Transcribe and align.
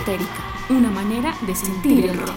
histérica, 0.00 0.64
una 0.70 0.90
manera 0.90 1.36
de 1.46 1.54
sentir 1.54 2.06
el 2.06 2.16
rock. 2.16 2.30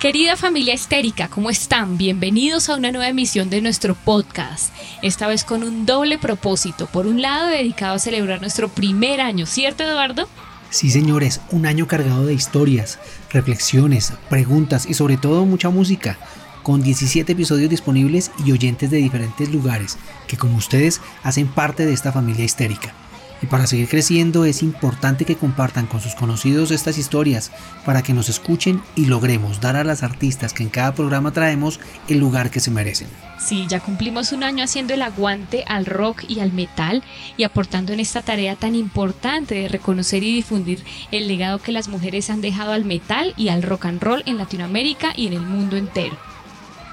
Querida 0.00 0.34
familia 0.34 0.72
histérica, 0.72 1.28
¿cómo 1.28 1.50
están? 1.50 1.98
Bienvenidos 1.98 2.70
a 2.70 2.76
una 2.76 2.92
nueva 2.92 3.08
emisión 3.08 3.50
de 3.50 3.60
nuestro 3.60 3.94
podcast. 3.94 4.72
Esta 5.02 5.26
vez 5.26 5.44
con 5.44 5.62
un 5.62 5.84
doble 5.84 6.16
propósito. 6.16 6.86
Por 6.86 7.06
un 7.06 7.20
lado, 7.20 7.48
dedicado 7.48 7.96
a 7.96 7.98
celebrar 7.98 8.40
nuestro 8.40 8.68
primer 8.68 9.20
año, 9.20 9.44
¿cierto, 9.44 9.82
Eduardo? 9.82 10.28
Sí, 10.70 10.88
señores, 10.88 11.42
un 11.50 11.66
año 11.66 11.86
cargado 11.86 12.24
de 12.24 12.32
historias, 12.32 12.98
reflexiones, 13.30 14.14
preguntas 14.30 14.86
y 14.86 14.94
sobre 14.94 15.18
todo 15.18 15.44
mucha 15.44 15.68
música, 15.68 16.18
con 16.62 16.82
17 16.82 17.32
episodios 17.32 17.68
disponibles 17.68 18.30
y 18.46 18.52
oyentes 18.52 18.90
de 18.90 18.96
diferentes 18.96 19.52
lugares 19.52 19.98
que 20.26 20.38
como 20.38 20.56
ustedes 20.56 21.02
hacen 21.22 21.48
parte 21.48 21.84
de 21.84 21.92
esta 21.92 22.12
familia 22.12 22.46
histérica. 22.46 22.94
Y 23.42 23.46
para 23.46 23.66
seguir 23.66 23.88
creciendo 23.88 24.44
es 24.46 24.62
importante 24.62 25.26
que 25.26 25.36
compartan 25.36 25.86
con 25.86 26.00
sus 26.00 26.14
conocidos 26.14 26.70
estas 26.70 26.96
historias 26.96 27.52
para 27.84 28.02
que 28.02 28.14
nos 28.14 28.28
escuchen 28.28 28.82
y 28.94 29.06
logremos 29.06 29.60
dar 29.60 29.76
a 29.76 29.84
las 29.84 30.02
artistas 30.02 30.54
que 30.54 30.62
en 30.62 30.70
cada 30.70 30.94
programa 30.94 31.32
traemos 31.32 31.78
el 32.08 32.18
lugar 32.18 32.50
que 32.50 32.60
se 32.60 32.70
merecen. 32.70 33.08
Sí, 33.38 33.66
ya 33.68 33.80
cumplimos 33.80 34.32
un 34.32 34.42
año 34.42 34.64
haciendo 34.64 34.94
el 34.94 35.02
aguante 35.02 35.64
al 35.66 35.84
rock 35.84 36.24
y 36.26 36.40
al 36.40 36.52
metal 36.52 37.02
y 37.36 37.44
aportando 37.44 37.92
en 37.92 38.00
esta 38.00 38.22
tarea 38.22 38.56
tan 38.56 38.74
importante 38.74 39.54
de 39.54 39.68
reconocer 39.68 40.22
y 40.22 40.34
difundir 40.34 40.82
el 41.12 41.28
legado 41.28 41.58
que 41.58 41.72
las 41.72 41.88
mujeres 41.88 42.30
han 42.30 42.40
dejado 42.40 42.72
al 42.72 42.86
metal 42.86 43.34
y 43.36 43.48
al 43.48 43.62
rock 43.62 43.86
and 43.86 44.02
roll 44.02 44.22
en 44.24 44.38
Latinoamérica 44.38 45.12
y 45.14 45.26
en 45.26 45.34
el 45.34 45.42
mundo 45.42 45.76
entero. 45.76 46.16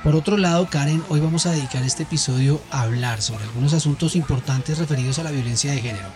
Por 0.03 0.15
otro 0.15 0.35
lado, 0.35 0.67
Karen, 0.69 1.01
hoy 1.07 1.21
vamos 1.21 1.45
a 1.45 1.51
dedicar 1.51 1.81
este 1.83 2.03
episodio 2.03 2.59
a 2.71 2.81
hablar 2.81 3.21
sobre 3.21 3.45
algunos 3.45 3.71
asuntos 3.71 4.17
importantes 4.17 4.77
referidos 4.77 5.17
a 5.19 5.23
la 5.23 5.31
violencia 5.31 5.71
de 5.71 5.79
género 5.79 6.09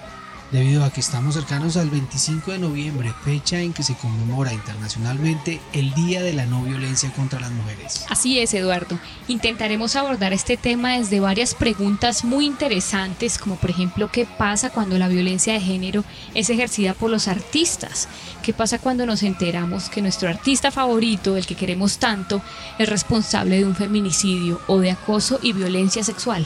debido 0.52 0.84
a 0.84 0.92
que 0.92 1.02
estamos 1.02 1.36
cercanos 1.36 1.78
al 1.78 1.90
25 1.90 2.52
de 2.52 2.59
noviembre, 2.59 3.14
fecha 3.23 3.59
en 3.59 3.73
que 3.73 3.84
se 3.84 3.95
conmemora 3.95 4.54
internacionalmente 4.54 5.59
el 5.73 5.94
Día 5.94 6.22
de 6.22 6.34
la 6.34 6.45
No 6.45 6.64
Violencia 6.64 7.12
contra 7.12 7.39
las 7.39 7.52
Mujeres. 7.52 8.06
Así 8.09 8.39
es, 8.39 8.54
Eduardo. 8.54 9.00
Intentaremos 9.28 9.95
abordar 9.95 10.34
este 10.34 10.58
tema 10.58 10.98
desde 10.98 11.20
varias 11.20 11.54
preguntas 11.54 12.23
muy 12.23 12.45
interesantes, 12.45 13.38
como 13.38 13.56
por 13.56 13.70
ejemplo, 13.70 14.09
¿qué 14.12 14.26
pasa 14.26 14.70
cuando 14.70 14.98
la 14.98 15.08
violencia 15.08 15.54
de 15.54 15.62
género 15.62 16.04
es 16.34 16.50
ejercida 16.50 16.94
por 16.94 17.09
los 17.09 17.28
artistas? 17.28 18.08
¿Qué 18.44 18.54
pasa 18.54 18.80
cuando 18.80 19.06
nos 19.06 19.23
enteramos 19.23 19.89
que 19.89 20.02
nuestro 20.02 20.30
artista 20.30 20.72
favorito, 20.72 21.36
el 21.36 21.45
que 21.45 21.56
queremos 21.56 21.98
tanto, 21.98 22.42
es 22.80 22.88
responsable 22.88 23.58
de 23.58 23.66
un 23.66 23.76
feminicidio 23.76 24.61
o 24.67 24.80
de 24.80 24.92
acoso 24.92 25.39
y 25.42 25.54
violencia 25.54 26.04
sexual? 26.04 26.45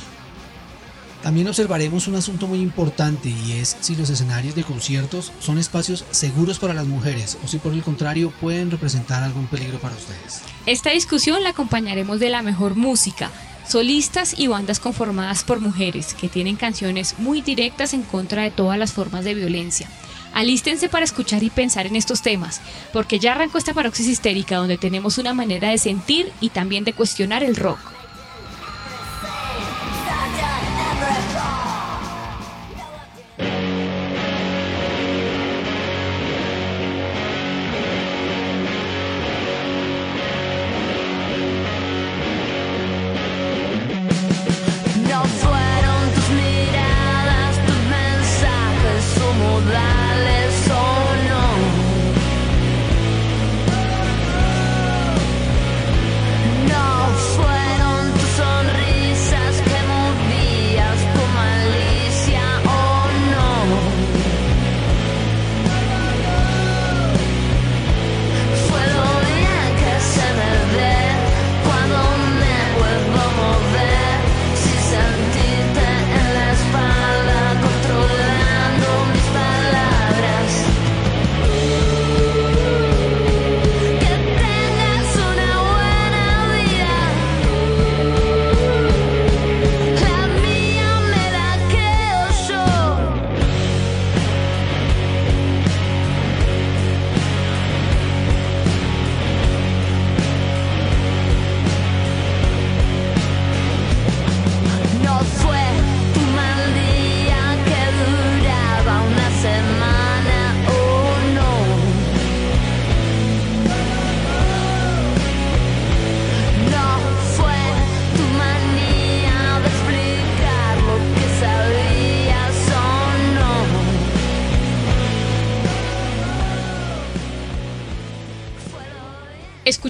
También 1.23 1.47
observaremos 1.47 2.08
un 2.08 2.16
asunto 2.16 2.47
muy 2.47 2.59
importante 2.59 3.30
y 3.30 3.53
es 3.53 3.77
si 3.80 3.95
los 3.95 4.09
escenarios 4.09 4.55
de 4.55 4.64
conciertos 4.64 5.31
son 5.39 5.59
espacios 5.59 6.03
seguros 6.09 6.58
para 6.58 6.73
las 6.73 6.88
mujeres 6.88 7.38
o 7.44 7.47
si 7.47 7.59
por 7.59 7.73
el 7.73 7.83
contrario 7.83 8.33
pueden 8.41 8.72
representar 8.72 9.22
algún 9.22 9.45
peligro 9.45 9.77
para 9.80 9.95
ustedes. 9.95 10.42
Esta 10.66 10.89
discusión 10.89 11.44
la 11.44 11.49
acompañaremos 11.49 12.19
de 12.19 12.30
la 12.30 12.42
mejor 12.42 12.75
música, 12.75 13.30
solistas 13.67 14.33
y 14.38 14.47
bandas 14.47 14.80
conformadas 14.80 15.44
por 15.44 15.59
mujeres 15.59 16.16
que 16.16 16.27
tienen 16.27 16.55
canciones 16.55 17.16
muy 17.19 17.42
directas 17.42 17.93
en 17.93 18.02
contra 18.02 18.42
de 18.42 18.52
todas 18.52 18.80
las 18.80 18.92
formas 18.92 19.23
de 19.23 19.36
violencia. 19.36 19.88
Alístense 20.33 20.89
para 20.89 21.05
escuchar 21.05 21.43
y 21.43 21.49
pensar 21.49 21.86
en 21.86 21.95
estos 21.95 22.21
temas, 22.21 22.61
porque 22.93 23.20
ya 23.20 23.33
arrancó 23.33 23.58
esta 23.58 23.73
paroxis 23.73 24.08
histérica 24.08 24.55
donde 24.55 24.77
tenemos 24.77 25.17
una 25.20 25.33
manera 25.33 25.70
de 25.70 25.77
sentir 25.77 26.32
y 26.39 26.49
también 26.49 26.83
de 26.83 26.93
cuestionar 26.93 27.43
el 27.43 27.55
rock. 27.55 27.80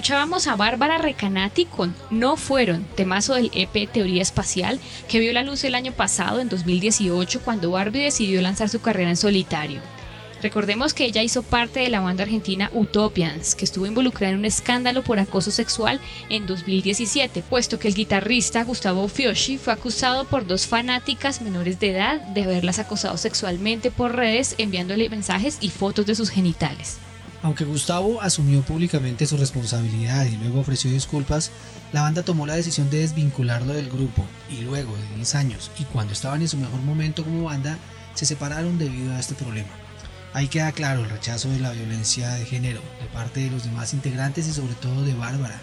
Escuchábamos 0.02 0.48
a 0.48 0.56
Bárbara 0.56 0.98
Recanati 0.98 1.64
con 1.64 1.94
No 2.10 2.36
Fueron, 2.36 2.84
temazo 2.96 3.34
del 3.34 3.52
EP 3.54 3.88
Teoría 3.88 4.20
Espacial, 4.20 4.80
que 5.06 5.20
vio 5.20 5.32
la 5.32 5.44
luz 5.44 5.62
el 5.62 5.76
año 5.76 5.92
pasado, 5.92 6.40
en 6.40 6.48
2018, 6.48 7.40
cuando 7.44 7.70
Barbie 7.70 8.02
decidió 8.02 8.42
lanzar 8.42 8.68
su 8.68 8.80
carrera 8.80 9.10
en 9.10 9.16
solitario. 9.16 9.80
Recordemos 10.42 10.92
que 10.92 11.04
ella 11.04 11.22
hizo 11.22 11.44
parte 11.44 11.78
de 11.78 11.88
la 11.88 12.00
banda 12.00 12.24
argentina 12.24 12.68
Utopians, 12.74 13.54
que 13.54 13.64
estuvo 13.64 13.86
involucrada 13.86 14.32
en 14.32 14.40
un 14.40 14.44
escándalo 14.44 15.04
por 15.04 15.20
acoso 15.20 15.52
sexual 15.52 16.00
en 16.28 16.48
2017, 16.48 17.44
puesto 17.48 17.78
que 17.78 17.86
el 17.86 17.94
guitarrista 17.94 18.64
Gustavo 18.64 19.06
Fioschi 19.06 19.56
fue 19.56 19.72
acusado 19.72 20.24
por 20.24 20.48
dos 20.48 20.66
fanáticas 20.66 21.40
menores 21.42 21.78
de 21.78 21.92
edad 21.92 22.20
de 22.20 22.42
haberlas 22.42 22.80
acosado 22.80 23.16
sexualmente 23.18 23.92
por 23.92 24.16
redes 24.16 24.56
enviándole 24.58 25.08
mensajes 25.08 25.58
y 25.60 25.70
fotos 25.70 26.06
de 26.06 26.16
sus 26.16 26.30
genitales. 26.30 26.98
Aunque 27.42 27.64
Gustavo 27.64 28.22
asumió 28.22 28.62
públicamente 28.62 29.26
su 29.26 29.36
responsabilidad 29.36 30.26
y 30.26 30.36
luego 30.36 30.60
ofreció 30.60 30.92
disculpas, 30.92 31.50
la 31.92 32.02
banda 32.02 32.22
tomó 32.22 32.46
la 32.46 32.54
decisión 32.54 32.88
de 32.88 32.98
desvincularlo 32.98 33.72
del 33.72 33.90
grupo 33.90 34.24
y 34.48 34.60
luego 34.60 34.96
de 34.96 35.16
10 35.16 35.34
años 35.34 35.70
y 35.78 35.84
cuando 35.84 36.12
estaban 36.12 36.40
en 36.40 36.48
su 36.48 36.56
mejor 36.56 36.80
momento 36.82 37.24
como 37.24 37.44
banda, 37.44 37.78
se 38.14 38.26
separaron 38.26 38.78
debido 38.78 39.12
a 39.12 39.18
este 39.18 39.34
problema. 39.34 39.70
Ahí 40.34 40.46
queda 40.46 40.70
claro 40.70 41.02
el 41.02 41.10
rechazo 41.10 41.50
de 41.50 41.58
la 41.58 41.72
violencia 41.72 42.30
de 42.34 42.46
género 42.46 42.80
de 43.00 43.06
parte 43.12 43.40
de 43.40 43.50
los 43.50 43.64
demás 43.64 43.92
integrantes 43.92 44.46
y 44.46 44.52
sobre 44.52 44.74
todo 44.74 45.02
de 45.02 45.14
Bárbara, 45.14 45.60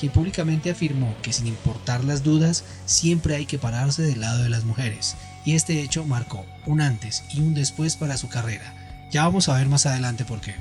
quien 0.00 0.12
públicamente 0.12 0.70
afirmó 0.70 1.14
que 1.22 1.34
sin 1.34 1.46
importar 1.46 2.04
las 2.04 2.22
dudas, 2.22 2.64
siempre 2.86 3.36
hay 3.36 3.44
que 3.44 3.58
pararse 3.58 4.02
del 4.02 4.22
lado 4.22 4.42
de 4.42 4.48
las 4.48 4.64
mujeres, 4.64 5.16
y 5.44 5.54
este 5.54 5.82
hecho 5.82 6.04
marcó 6.04 6.46
un 6.66 6.80
antes 6.80 7.24
y 7.30 7.40
un 7.40 7.54
después 7.54 7.96
para 7.96 8.16
su 8.16 8.28
carrera. 8.28 8.74
Ya 9.10 9.24
vamos 9.24 9.48
a 9.48 9.54
ver 9.54 9.68
más 9.68 9.86
adelante 9.86 10.24
por 10.24 10.40
qué. 10.40 10.54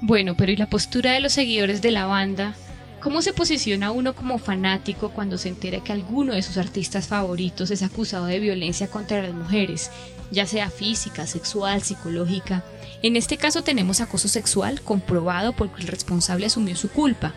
Bueno, 0.00 0.36
pero 0.36 0.52
¿y 0.52 0.56
la 0.56 0.68
postura 0.68 1.12
de 1.12 1.20
los 1.20 1.32
seguidores 1.32 1.80
de 1.82 1.90
la 1.90 2.06
banda? 2.06 2.54
¿Cómo 3.00 3.22
se 3.22 3.32
posiciona 3.32 3.90
uno 3.90 4.14
como 4.14 4.38
fanático 4.38 5.10
cuando 5.10 5.36
se 5.36 5.48
entera 5.50 5.84
que 5.84 5.92
alguno 5.92 6.34
de 6.34 6.42
sus 6.42 6.56
artistas 6.56 7.06
favoritos 7.06 7.70
es 7.70 7.82
acusado 7.82 8.26
de 8.26 8.38
violencia 8.38 8.88
contra 8.88 9.22
las 9.22 9.34
mujeres, 9.34 9.90
ya 10.30 10.46
sea 10.46 10.70
física, 10.70 11.26
sexual, 11.26 11.82
psicológica? 11.82 12.64
En 13.02 13.16
este 13.16 13.36
caso 13.36 13.62
tenemos 13.62 14.00
acoso 14.00 14.28
sexual 14.28 14.80
comprobado 14.80 15.52
porque 15.52 15.82
el 15.82 15.88
responsable 15.88 16.46
asumió 16.46 16.76
su 16.76 16.88
culpa. 16.88 17.34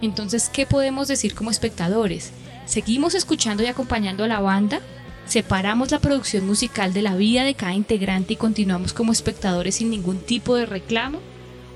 Entonces, 0.00 0.48
¿qué 0.48 0.66
podemos 0.66 1.08
decir 1.08 1.34
como 1.34 1.50
espectadores? 1.50 2.30
¿Seguimos 2.66 3.14
escuchando 3.14 3.64
y 3.64 3.66
acompañando 3.66 4.24
a 4.24 4.28
la 4.28 4.40
banda? 4.40 4.80
separamos 5.28 5.90
la 5.90 5.98
producción 5.98 6.46
musical 6.46 6.94
de 6.94 7.02
la 7.02 7.14
vida 7.14 7.44
de 7.44 7.54
cada 7.54 7.74
integrante 7.74 8.32
y 8.32 8.36
continuamos 8.36 8.94
como 8.94 9.12
espectadores 9.12 9.76
sin 9.76 9.90
ningún 9.90 10.18
tipo 10.20 10.56
de 10.56 10.64
reclamo? 10.64 11.20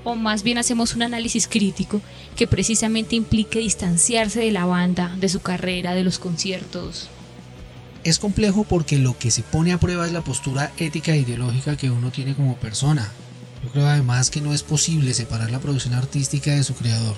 ¿O 0.03 0.15
más 0.15 0.43
bien 0.43 0.57
hacemos 0.57 0.95
un 0.95 1.03
análisis 1.03 1.47
crítico 1.47 2.01
que 2.35 2.47
precisamente 2.47 3.15
implique 3.15 3.59
distanciarse 3.59 4.41
de 4.41 4.51
la 4.51 4.65
banda, 4.65 5.15
de 5.17 5.29
su 5.29 5.39
carrera, 5.39 5.93
de 5.93 6.03
los 6.03 6.19
conciertos? 6.19 7.09
Es 8.03 8.19
complejo 8.19 8.65
porque 8.65 8.99
lo 8.99 9.17
que 9.17 9.31
se 9.31 9.43
pone 9.43 9.71
a 9.71 9.79
prueba 9.79 10.05
es 10.05 10.11
la 10.11 10.23
postura 10.23 10.73
ética 10.77 11.13
e 11.13 11.19
ideológica 11.19 11.77
que 11.77 11.89
uno 11.89 12.11
tiene 12.11 12.35
como 12.35 12.57
persona. 12.57 13.09
Yo 13.63 13.69
creo 13.69 13.87
además 13.87 14.29
que 14.29 14.41
no 14.41 14.53
es 14.53 14.61
posible 14.61 15.13
separar 15.13 15.49
la 15.51 15.59
producción 15.59 15.93
artística 15.93 16.51
de 16.51 16.65
su 16.65 16.75
creador. 16.75 17.15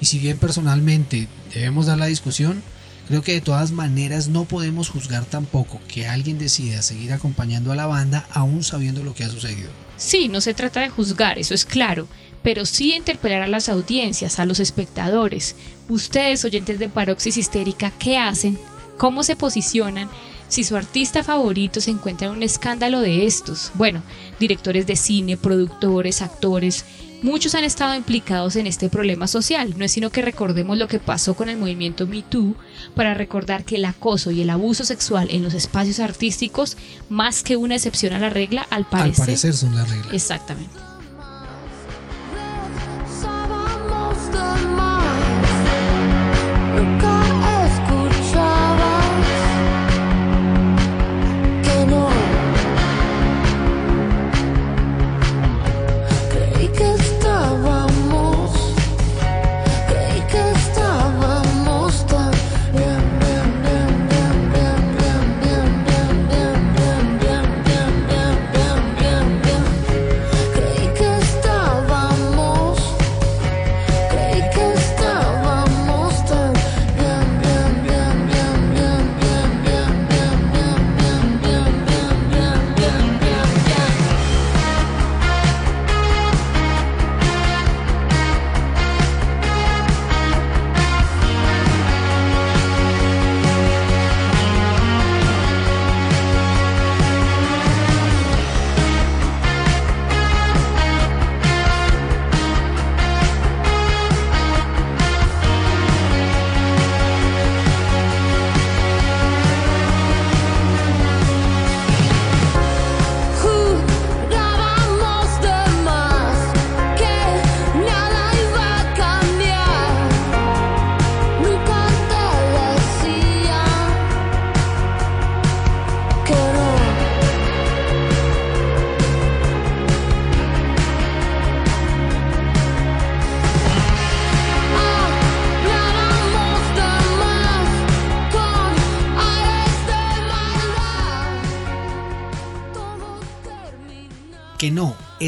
Y 0.00 0.06
si 0.06 0.20
bien 0.20 0.38
personalmente 0.38 1.26
debemos 1.52 1.86
dar 1.86 1.98
la 1.98 2.06
discusión, 2.06 2.62
creo 3.08 3.22
que 3.22 3.32
de 3.32 3.40
todas 3.40 3.72
maneras 3.72 4.28
no 4.28 4.44
podemos 4.44 4.90
juzgar 4.90 5.24
tampoco 5.24 5.80
que 5.88 6.06
alguien 6.06 6.38
decida 6.38 6.82
seguir 6.82 7.12
acompañando 7.12 7.72
a 7.72 7.76
la 7.76 7.86
banda 7.86 8.28
aún 8.30 8.62
sabiendo 8.62 9.02
lo 9.02 9.14
que 9.14 9.24
ha 9.24 9.28
sucedido. 9.28 9.70
Sí, 9.96 10.28
no 10.28 10.40
se 10.40 10.54
trata 10.54 10.80
de 10.80 10.90
juzgar, 10.90 11.40
eso 11.40 11.54
es 11.54 11.64
claro, 11.64 12.06
pero 12.48 12.64
sí 12.64 12.94
interpelar 12.94 13.42
a 13.42 13.46
las 13.46 13.68
audiencias, 13.68 14.38
a 14.38 14.46
los 14.46 14.58
espectadores. 14.58 15.54
Ustedes, 15.90 16.46
oyentes 16.46 16.78
de 16.78 16.88
Paroxis 16.88 17.36
Histérica, 17.36 17.92
¿qué 17.98 18.16
hacen? 18.16 18.58
¿Cómo 18.96 19.22
se 19.22 19.36
posicionan? 19.36 20.08
Si 20.48 20.64
su 20.64 20.74
artista 20.74 21.22
favorito 21.22 21.82
se 21.82 21.90
encuentra 21.90 22.28
en 22.28 22.32
un 22.32 22.42
escándalo 22.42 23.00
de 23.00 23.26
estos. 23.26 23.70
Bueno, 23.74 24.02
directores 24.40 24.86
de 24.86 24.96
cine, 24.96 25.36
productores, 25.36 26.22
actores, 26.22 26.86
Muchos 27.20 27.56
han 27.56 27.64
estado 27.64 27.96
implicados 27.96 28.54
en 28.54 28.68
este 28.68 28.88
problema 28.88 29.26
social, 29.26 29.74
no 29.76 29.84
es 29.84 29.90
sino 29.90 30.10
que 30.10 30.22
recordemos 30.22 30.78
lo 30.78 30.86
que 30.86 31.00
pasó 31.00 31.34
con 31.34 31.48
el 31.48 31.56
movimiento 31.58 32.06
Me 32.06 32.22
Too 32.22 32.54
para 32.94 33.12
recordar 33.12 33.64
que 33.64 33.74
el 33.74 33.84
acoso 33.86 34.30
y 34.30 34.40
el 34.40 34.50
abuso 34.50 34.84
sexual 34.84 35.26
en 35.32 35.42
los 35.42 35.52
espacios 35.52 35.98
artísticos, 35.98 36.76
más 37.08 37.42
que 37.42 37.56
una 37.56 37.74
excepción 37.74 38.12
a 38.12 38.20
la 38.20 38.30
regla, 38.30 38.68
al 38.70 38.84
parecer, 38.84 39.20
Al 39.20 39.26
parecer 39.26 39.52
son 39.52 39.74
la 39.74 39.84
regla. 39.84 40.12
Exactamente. 40.12 40.87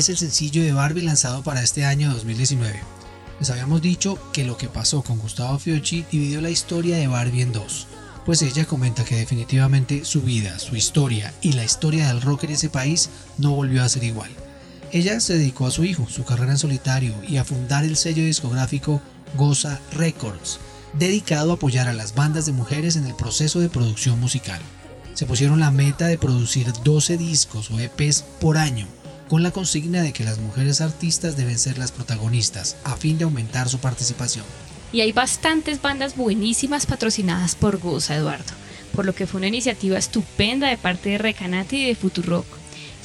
Es 0.01 0.09
el 0.09 0.17
sencillo 0.17 0.63
de 0.63 0.73
Barbie 0.73 1.03
lanzado 1.03 1.43
para 1.43 1.63
este 1.63 1.85
año 1.85 2.11
2019. 2.15 2.81
Les 3.39 3.51
habíamos 3.51 3.83
dicho 3.83 4.19
que 4.33 4.45
lo 4.45 4.57
que 4.57 4.69
pasó 4.69 5.03
con 5.03 5.19
Gustavo 5.19 5.59
Fiocchi 5.59 6.07
dividió 6.11 6.41
la 6.41 6.49
historia 6.49 6.97
de 6.97 7.07
Barbie 7.07 7.43
en 7.43 7.53
dos, 7.53 7.87
pues 8.25 8.41
ella 8.41 8.65
comenta 8.65 9.05
que 9.05 9.17
definitivamente 9.17 10.07
su 10.07 10.23
vida, 10.23 10.59
su 10.59 10.75
historia 10.75 11.35
y 11.43 11.53
la 11.53 11.65
historia 11.65 12.09
del 12.09 12.23
rock 12.23 12.45
en 12.45 12.53
ese 12.53 12.71
país 12.71 13.11
no 13.37 13.51
volvió 13.51 13.85
a 13.85 13.91
ser 13.91 14.05
igual. 14.05 14.31
Ella 14.91 15.21
se 15.21 15.35
dedicó 15.35 15.67
a 15.67 15.71
su 15.71 15.85
hijo, 15.85 16.09
su 16.09 16.25
carrera 16.25 16.53
en 16.53 16.59
solitario 16.59 17.15
y 17.29 17.37
a 17.37 17.45
fundar 17.45 17.85
el 17.85 17.99
sello 17.99 18.25
discográfico 18.25 19.03
Goza 19.37 19.81
Records, 19.93 20.61
dedicado 20.95 21.51
a 21.51 21.55
apoyar 21.55 21.89
a 21.89 21.93
las 21.93 22.15
bandas 22.15 22.47
de 22.47 22.53
mujeres 22.53 22.97
en 22.97 23.05
el 23.05 23.15
proceso 23.15 23.61
de 23.61 23.69
producción 23.69 24.19
musical. 24.19 24.63
Se 25.13 25.27
pusieron 25.27 25.61
la 25.61 25.71
meta 25.71 26.07
de 26.07 26.17
producir 26.17 26.73
12 26.85 27.19
discos 27.19 27.71
o 27.71 27.79
EPs 27.79 28.25
por 28.41 28.57
año, 28.57 28.87
con 29.31 29.45
la 29.45 29.53
consigna 29.53 30.03
de 30.03 30.13
que 30.13 30.25
las 30.25 30.41
mujeres 30.41 30.81
artistas 30.81 31.37
deben 31.37 31.57
ser 31.57 31.79
las 31.79 31.93
protagonistas, 31.93 32.77
a 32.83 32.97
fin 32.97 33.17
de 33.17 33.23
aumentar 33.23 33.69
su 33.69 33.79
participación. 33.79 34.45
Y 34.93 35.03
hay 35.03 35.13
bastantes 35.13 35.81
bandas 35.81 36.17
buenísimas 36.17 36.85
patrocinadas 36.85 37.55
por 37.55 37.79
Goza 37.79 38.17
Eduardo, 38.17 38.53
por 38.93 39.07
lo 39.07 39.15
que 39.15 39.29
fue 39.29 39.39
una 39.39 39.47
iniciativa 39.47 39.97
estupenda 39.97 40.67
de 40.69 40.77
parte 40.77 41.11
de 41.11 41.19
Recanati 41.19 41.77
y 41.77 41.87
de 41.87 41.95
Futurock. 41.95 42.45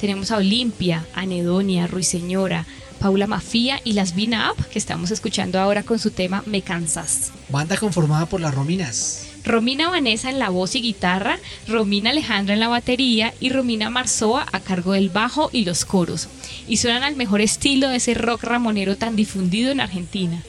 Tenemos 0.00 0.32
a 0.32 0.38
Olimpia, 0.38 1.06
Anedonia, 1.14 1.86
Ruiseñora, 1.86 2.66
Paula 2.98 3.28
Mafía 3.28 3.80
y 3.84 3.92
las 3.92 4.16
Vina 4.16 4.50
Up, 4.50 4.66
que 4.66 4.80
estamos 4.80 5.12
escuchando 5.12 5.60
ahora 5.60 5.84
con 5.84 6.00
su 6.00 6.10
tema 6.10 6.42
Me 6.44 6.60
Cansas. 6.60 7.30
Banda 7.50 7.76
conformada 7.76 8.26
por 8.26 8.40
las 8.40 8.52
Rominas, 8.52 9.25
Romina 9.46 9.88
Vanessa 9.88 10.28
en 10.28 10.40
la 10.40 10.50
voz 10.50 10.74
y 10.74 10.82
guitarra, 10.82 11.38
Romina 11.68 12.10
Alejandra 12.10 12.54
en 12.54 12.60
la 12.60 12.66
batería 12.66 13.32
y 13.38 13.50
Romina 13.50 13.90
Marzoa 13.90 14.44
a 14.50 14.58
cargo 14.58 14.92
del 14.94 15.08
bajo 15.08 15.50
y 15.52 15.64
los 15.64 15.84
coros. 15.84 16.28
Y 16.66 16.78
suenan 16.78 17.04
al 17.04 17.14
mejor 17.14 17.40
estilo 17.40 17.88
de 17.88 17.98
ese 17.98 18.14
rock 18.14 18.42
ramonero 18.42 18.96
tan 18.96 19.14
difundido 19.14 19.70
en 19.70 19.80
Argentina. 19.80 20.42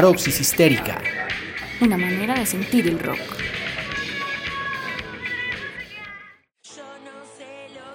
Paroxis 0.00 0.40
histérica. 0.40 0.98
Una 1.82 1.98
manera 1.98 2.32
de 2.32 2.46
sentir 2.46 2.88
el 2.88 2.98
rock. 2.98 3.20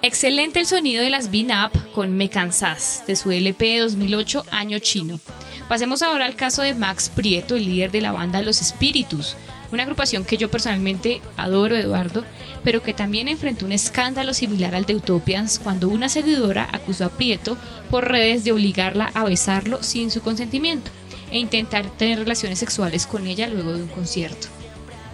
Excelente 0.02 0.60
el 0.60 0.66
sonido 0.66 1.02
de 1.02 1.10
las 1.10 1.32
Bean 1.32 1.50
Up 1.50 1.72
con 1.92 2.16
Me 2.16 2.30
Cansás, 2.30 3.02
de 3.08 3.16
su 3.16 3.32
LP 3.32 3.80
2008 3.80 4.44
Año 4.52 4.78
Chino. 4.78 5.18
Pasemos 5.68 6.02
ahora 6.02 6.26
al 6.26 6.36
caso 6.36 6.62
de 6.62 6.74
Max 6.74 7.10
Prieto, 7.12 7.56
el 7.56 7.64
líder 7.64 7.90
de 7.90 8.02
la 8.02 8.12
banda 8.12 8.40
Los 8.40 8.62
Espíritus, 8.62 9.36
una 9.72 9.82
agrupación 9.82 10.24
que 10.24 10.36
yo 10.36 10.48
personalmente 10.48 11.20
adoro, 11.36 11.74
Eduardo, 11.74 12.24
pero 12.62 12.84
que 12.84 12.94
también 12.94 13.26
enfrentó 13.26 13.66
un 13.66 13.72
escándalo 13.72 14.32
similar 14.32 14.76
al 14.76 14.84
de 14.84 14.94
Utopians 14.94 15.58
cuando 15.58 15.88
una 15.88 16.08
seguidora 16.08 16.68
acusó 16.70 17.06
a 17.06 17.08
Prieto 17.08 17.58
por 17.90 18.08
redes 18.08 18.44
de 18.44 18.52
obligarla 18.52 19.10
a 19.12 19.24
besarlo 19.24 19.82
sin 19.82 20.12
su 20.12 20.20
consentimiento 20.22 20.92
e 21.30 21.38
intentar 21.38 21.88
tener 21.96 22.18
relaciones 22.18 22.58
sexuales 22.58 23.06
con 23.06 23.26
ella 23.26 23.48
luego 23.48 23.72
de 23.74 23.82
un 23.82 23.88
concierto. 23.88 24.48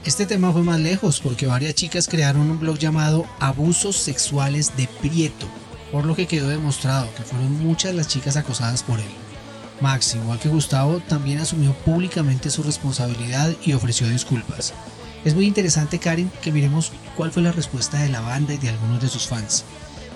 Este 0.05 0.27
tema 0.27 0.53
fue 0.53 0.63
más 0.63 0.81
lejos 0.81 1.21
porque 1.21 1.47
varias 1.47 1.75
chicas 1.75 2.09
crearon 2.09 2.51
un 2.51 2.59
blog 2.59 2.77
llamado 2.79 3.25
Abusos 3.39 3.97
Sexuales 3.97 4.77
de 4.77 4.89
Prieto, 5.01 5.47
por 5.93 6.05
lo 6.05 6.17
que 6.17 6.27
quedó 6.27 6.49
demostrado 6.49 7.09
que 7.15 7.23
fueron 7.23 7.53
muchas 7.61 7.95
las 7.95 8.09
chicas 8.09 8.37
acosadas 8.37 8.83
por 8.83 8.99
él. 8.99 9.07
Max, 9.81 10.15
igual 10.15 10.39
que 10.39 10.49
Gustavo, 10.49 11.01
también 11.09 11.39
asumió 11.39 11.73
públicamente 11.73 12.51
su 12.51 12.63
responsabilidad 12.63 13.55
y 13.65 13.73
ofreció 13.73 14.09
disculpas. 14.09 14.75
Es 15.25 15.35
muy 15.35 15.47
interesante, 15.47 15.99
Karen, 15.99 16.31
que 16.41 16.51
miremos 16.51 16.93
cuál 17.17 17.31
fue 17.31 17.43
la 17.43 17.53
respuesta 17.53 18.01
de 18.01 18.09
la 18.09 18.21
banda 18.21 18.55
y 18.55 18.59
de 18.59 18.71
algunos 18.71 19.01
de 19.01 19.09
sus 19.09 19.29
fans. 19.29 19.65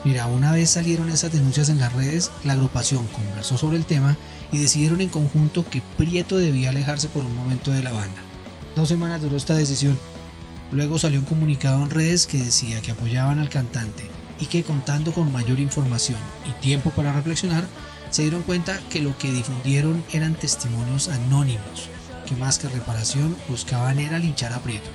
Mira, 0.05 0.27
una 0.27 0.53
vez 0.53 0.71
salieron 0.71 1.09
esas 1.09 1.33
denuncias 1.33 1.69
en 1.69 1.81
las 1.81 1.93
redes, 1.93 2.31
la 2.45 2.53
agrupación 2.53 3.07
conversó 3.09 3.59
sobre 3.59 3.77
el 3.77 3.87
tema 3.87 4.17
y 4.53 4.59
decidieron 4.59 5.01
en 5.01 5.09
conjunto 5.09 5.69
que 5.69 5.83
Prieto 5.97 6.37
debía 6.37 6.71
alejarse 6.71 7.09
por 7.09 7.25
un 7.25 7.35
momento 7.35 7.73
de 7.73 7.83
la 7.83 7.93
banda. 7.93 8.23
Dos 8.77 8.89
semanas 8.89 9.23
duró 9.23 9.37
esta 9.37 9.55
decisión. 9.55 9.99
Luego 10.71 10.99
salió 10.99 11.21
un 11.21 11.27
comunicado 11.27 11.83
en 11.83 11.91
redes 11.91 12.27
que 12.27 12.39
decía 12.39 12.81
que 12.83 12.93
apoyaban 12.93 13.39
al 13.39 13.49
cantante 13.49 14.09
y 14.39 14.47
que 14.47 14.63
contando 14.63 15.13
con 15.13 15.33
mayor 15.33 15.61
información 15.61 16.19
y 16.49 16.53
tiempo 16.61 16.91
para 16.91 17.13
reflexionar, 17.13 17.67
se 18.11 18.23
dieron 18.23 18.43
cuenta 18.43 18.79
que 18.91 19.01
lo 19.01 19.17
que 19.19 19.33
difundieron 19.33 20.05
eran 20.13 20.35
testimonios 20.35 21.09
anónimos, 21.09 21.89
que 22.27 22.37
más 22.37 22.59
que 22.59 22.69
reparación 22.69 23.37
buscaban 23.49 23.99
era 23.99 24.19
linchar 24.19 24.53
a 24.53 24.59
Prieto. 24.61 24.89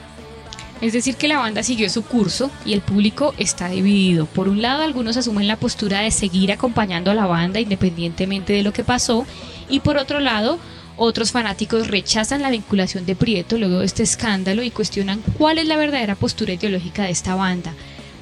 Es 0.82 0.94
decir, 0.94 1.16
que 1.16 1.28
la 1.28 1.38
banda 1.38 1.62
siguió 1.62 1.90
su 1.92 2.04
curso 2.04 2.50
y 2.66 2.74
el 2.74 2.82
público 2.82 3.36
está 3.38 3.70
dividido. 3.70 4.26
Por 4.26 4.50
un 4.50 4.64
lado, 4.64 4.82
algunos 4.82 5.16
asumen 5.16 5.48
la 5.48 5.58
postura 5.58 6.00
de 6.00 6.10
seguir 6.10 6.52
acompañando 6.52 7.12
a 7.12 7.16
la 7.16 7.28
banda 7.28 7.60
independientemente 7.60 8.54
de 8.54 8.64
lo 8.64 8.74
que 8.74 8.84
pasó, 8.84 9.28
y 9.70 9.82
por 9.82 9.98
otro 9.98 10.20
lado, 10.20 10.58
otros 10.98 11.32
fanáticos 11.32 11.88
rechazan 11.88 12.42
la 12.42 12.50
vinculación 12.50 13.06
de 13.06 13.16
Prieto 13.16 13.58
luego 13.58 13.80
de 13.80 13.86
este 13.86 14.04
escándalo 14.04 14.64
y 14.64 14.72
cuestionan 14.72 15.22
cuál 15.38 15.60
es 15.60 15.66
la 15.66 15.78
verdadera 15.78 16.16
postura 16.16 16.54
ideológica 16.54 17.04
de 17.04 17.12
esta 17.12 17.36
banda, 17.36 17.74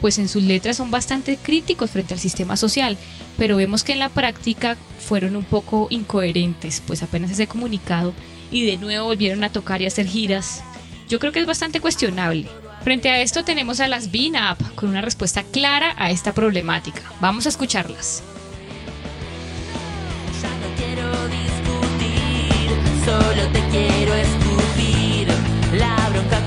pues 0.01 0.19
en 0.19 0.27
sus 0.27 0.43
letras 0.43 0.77
son 0.77 0.91
bastante 0.91 1.37
críticos 1.37 1.91
frente 1.91 2.13
al 2.13 2.19
sistema 2.19 2.57
social, 2.57 2.97
pero 3.37 3.57
vemos 3.57 3.83
que 3.83 3.93
en 3.93 3.99
la 3.99 4.09
práctica 4.09 4.77
fueron 4.99 5.35
un 5.35 5.43
poco 5.43 5.87
incoherentes, 5.89 6.81
pues 6.85 7.03
apenas 7.03 7.31
ese 7.31 7.47
comunicado 7.47 8.13
y 8.51 8.65
de 8.65 8.77
nuevo 8.77 9.07
volvieron 9.07 9.43
a 9.43 9.51
tocar 9.51 9.81
y 9.81 9.85
hacer 9.85 10.07
giras. 10.07 10.63
Yo 11.09 11.17
creo 11.17 11.31
que 11.31 11.39
es 11.39 11.47
bastante 11.47 11.81
cuestionable. 11.81 12.47
Frente 12.83 13.09
a 13.09 13.19
esto 13.19 13.43
tenemos 13.43 13.79
a 13.79 13.87
las 13.87 14.11
Bean 14.11 14.35
Up 14.35 14.75
con 14.75 14.89
una 14.89 15.01
respuesta 15.01 15.43
clara 15.43 15.95
a 15.97 16.11
esta 16.11 16.33
problemática. 16.33 17.01
Vamos 17.19 17.47
a 17.47 17.49
escucharlas. 17.49 18.23
Ya 20.41 20.49
no 20.49 20.75
quiero 20.77 21.09
discutir, 21.27 22.69
solo 23.03 23.51
te 23.51 23.59
quiero 23.71 24.13
escupir 24.13 25.27
la 25.79 26.09
bronca 26.11 26.39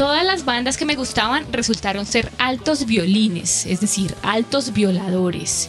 Todas 0.00 0.24
las 0.24 0.46
bandas 0.46 0.78
que 0.78 0.86
me 0.86 0.96
gustaban 0.96 1.44
resultaron 1.52 2.06
ser 2.06 2.32
altos 2.38 2.86
violines, 2.86 3.66
es 3.66 3.82
decir, 3.82 4.14
altos 4.22 4.72
violadores. 4.72 5.68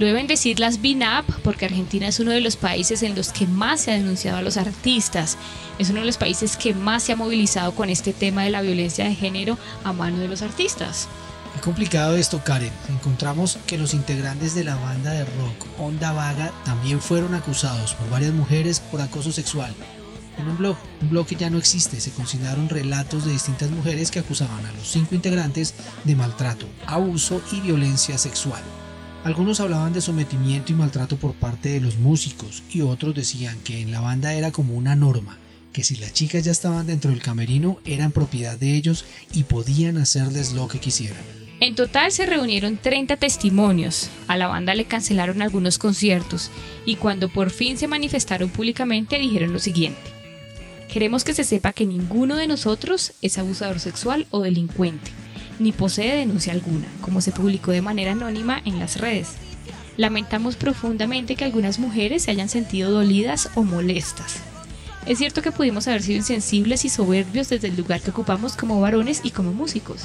Lo 0.00 0.06
deben 0.06 0.26
decir 0.26 0.58
las 0.58 0.80
BINAP 0.80 1.24
porque 1.44 1.66
Argentina 1.66 2.08
es 2.08 2.18
uno 2.18 2.32
de 2.32 2.40
los 2.40 2.56
países 2.56 3.04
en 3.04 3.14
los 3.14 3.32
que 3.32 3.46
más 3.46 3.82
se 3.82 3.92
ha 3.92 3.94
denunciado 3.94 4.38
a 4.38 4.42
los 4.42 4.56
artistas. 4.56 5.38
Es 5.78 5.90
uno 5.90 6.00
de 6.00 6.06
los 6.06 6.16
países 6.16 6.56
que 6.56 6.74
más 6.74 7.04
se 7.04 7.12
ha 7.12 7.16
movilizado 7.16 7.70
con 7.70 7.88
este 7.88 8.12
tema 8.12 8.42
de 8.42 8.50
la 8.50 8.62
violencia 8.62 9.04
de 9.04 9.14
género 9.14 9.56
a 9.84 9.92
mano 9.92 10.18
de 10.18 10.26
los 10.26 10.42
artistas. 10.42 11.06
Qué 11.54 11.60
complicado 11.60 12.16
esto, 12.16 12.42
Karen. 12.42 12.72
Encontramos 12.88 13.60
que 13.68 13.78
los 13.78 13.94
integrantes 13.94 14.56
de 14.56 14.64
la 14.64 14.74
banda 14.74 15.12
de 15.12 15.24
rock 15.24 15.66
Onda 15.78 16.10
Vaga 16.10 16.50
también 16.64 17.00
fueron 17.00 17.32
acusados 17.36 17.94
por 17.94 18.10
varias 18.10 18.32
mujeres 18.32 18.80
por 18.80 19.00
acoso 19.00 19.30
sexual. 19.30 19.72
En 20.38 20.48
un 20.48 20.56
blog, 20.56 20.76
un 21.02 21.10
blog 21.10 21.26
que 21.26 21.34
ya 21.34 21.50
no 21.50 21.58
existe, 21.58 22.00
se 22.00 22.12
consideraron 22.12 22.68
relatos 22.68 23.24
de 23.24 23.32
distintas 23.32 23.70
mujeres 23.70 24.10
que 24.10 24.20
acusaban 24.20 24.64
a 24.64 24.72
los 24.72 24.86
cinco 24.86 25.14
integrantes 25.14 25.74
de 26.04 26.14
maltrato, 26.14 26.66
abuso 26.86 27.42
y 27.52 27.60
violencia 27.60 28.16
sexual. 28.18 28.62
Algunos 29.24 29.58
hablaban 29.58 29.92
de 29.92 30.00
sometimiento 30.00 30.72
y 30.72 30.76
maltrato 30.76 31.16
por 31.16 31.34
parte 31.34 31.70
de 31.70 31.80
los 31.80 31.98
músicos 31.98 32.62
y 32.70 32.82
otros 32.82 33.14
decían 33.16 33.58
que 33.64 33.80
en 33.80 33.90
la 33.90 34.00
banda 34.00 34.32
era 34.32 34.52
como 34.52 34.74
una 34.74 34.94
norma, 34.94 35.36
que 35.72 35.82
si 35.82 35.96
las 35.96 36.12
chicas 36.12 36.44
ya 36.44 36.52
estaban 36.52 36.86
dentro 36.86 37.10
del 37.10 37.20
camerino 37.20 37.78
eran 37.84 38.12
propiedad 38.12 38.56
de 38.56 38.76
ellos 38.76 39.04
y 39.32 39.42
podían 39.42 39.98
hacerles 39.98 40.52
lo 40.52 40.68
que 40.68 40.78
quisieran. 40.78 41.22
En 41.60 41.74
total 41.74 42.12
se 42.12 42.24
reunieron 42.24 42.76
30 42.76 43.16
testimonios. 43.16 44.08
A 44.28 44.36
la 44.36 44.46
banda 44.46 44.76
le 44.76 44.84
cancelaron 44.84 45.42
algunos 45.42 45.78
conciertos 45.78 46.52
y 46.86 46.94
cuando 46.94 47.28
por 47.28 47.50
fin 47.50 47.76
se 47.76 47.88
manifestaron 47.88 48.48
públicamente 48.48 49.18
dijeron 49.18 49.52
lo 49.52 49.58
siguiente. 49.58 50.17
Queremos 50.88 51.22
que 51.22 51.34
se 51.34 51.44
sepa 51.44 51.74
que 51.74 51.84
ninguno 51.84 52.36
de 52.36 52.46
nosotros 52.46 53.12
es 53.20 53.36
abusador 53.36 53.78
sexual 53.78 54.26
o 54.30 54.40
delincuente, 54.40 55.10
ni 55.58 55.70
posee 55.70 56.16
denuncia 56.16 56.54
alguna, 56.54 56.86
como 57.02 57.20
se 57.20 57.30
publicó 57.30 57.72
de 57.72 57.82
manera 57.82 58.12
anónima 58.12 58.62
en 58.64 58.78
las 58.78 58.98
redes. 58.98 59.32
Lamentamos 59.98 60.56
profundamente 60.56 61.36
que 61.36 61.44
algunas 61.44 61.78
mujeres 61.78 62.22
se 62.22 62.30
hayan 62.30 62.48
sentido 62.48 62.90
dolidas 62.90 63.50
o 63.54 63.64
molestas. 63.64 64.36
Es 65.04 65.18
cierto 65.18 65.42
que 65.42 65.52
pudimos 65.52 65.86
haber 65.88 66.02
sido 66.02 66.18
insensibles 66.18 66.84
y 66.86 66.88
soberbios 66.88 67.50
desde 67.50 67.68
el 67.68 67.76
lugar 67.76 68.00
que 68.00 68.10
ocupamos 68.10 68.56
como 68.56 68.80
varones 68.80 69.20
y 69.22 69.30
como 69.30 69.52
músicos. 69.52 70.02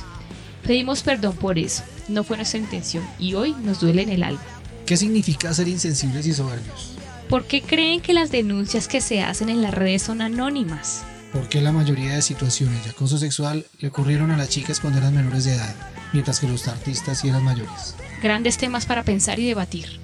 Pedimos 0.65 1.01
perdón 1.01 1.37
por 1.37 1.59
eso, 1.59 1.83
no 2.09 2.25
fue 2.25 2.37
nuestra 2.37 2.59
intención 2.59 3.05
y 3.19 3.35
hoy 3.35 3.53
nos 3.63 3.79
duele 3.79 4.01
en 4.01 4.09
el 4.09 4.23
alma. 4.23 4.41
¿Qué 4.85 4.97
significa 4.97 5.53
ser 5.53 5.69
insensibles 5.69 6.27
y 6.27 6.33
soberbios? 6.33 6.93
¿Por 7.29 7.45
qué 7.45 7.61
creen 7.61 8.01
que 8.01 8.13
las 8.13 8.31
denuncias 8.31 8.87
que 8.87 9.01
se 9.01 9.21
hacen 9.21 9.49
en 9.49 9.61
las 9.61 9.73
redes 9.73 10.03
son 10.03 10.21
anónimas? 10.21 11.03
Porque 11.31 11.61
la 11.61 11.71
mayoría 11.71 12.13
de 12.13 12.21
situaciones 12.21 12.83
de 12.83 12.91
acoso 12.91 13.17
sexual 13.17 13.65
le 13.79 13.87
ocurrieron 13.87 14.29
a 14.31 14.37
las 14.37 14.49
chicas 14.49 14.79
cuando 14.79 14.99
eran 14.99 15.15
menores 15.15 15.45
de 15.45 15.55
edad, 15.55 15.75
mientras 16.11 16.39
que 16.39 16.47
los 16.47 16.67
artistas 16.67 17.19
sí 17.19 17.29
eran 17.29 17.43
mayores. 17.43 17.95
Grandes 18.21 18.57
temas 18.57 18.85
para 18.85 19.03
pensar 19.03 19.39
y 19.39 19.47
debatir. 19.47 19.99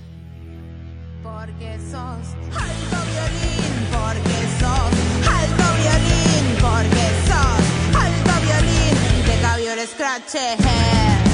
Porque 1.21 1.77
sos 1.91 2.33
alto 2.55 2.97
violín, 3.11 3.75
porque 3.91 4.39
sos 4.59 5.27
alto 5.29 5.63
violín, 5.77 6.45
porque 6.59 7.05
sos 7.27 7.95
alto 7.95 8.45
violín 8.45 9.25
te 9.25 9.41
cabió 9.41 9.73
el 9.73 9.87
scratch. 9.87 11.28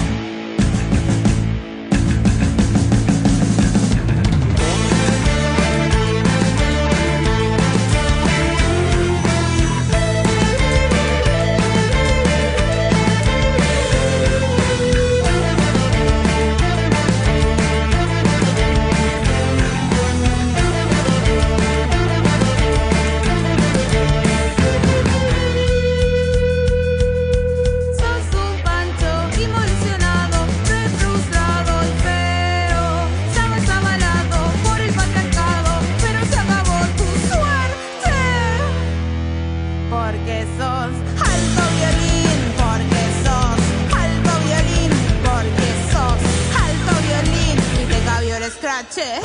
El 48.98 49.25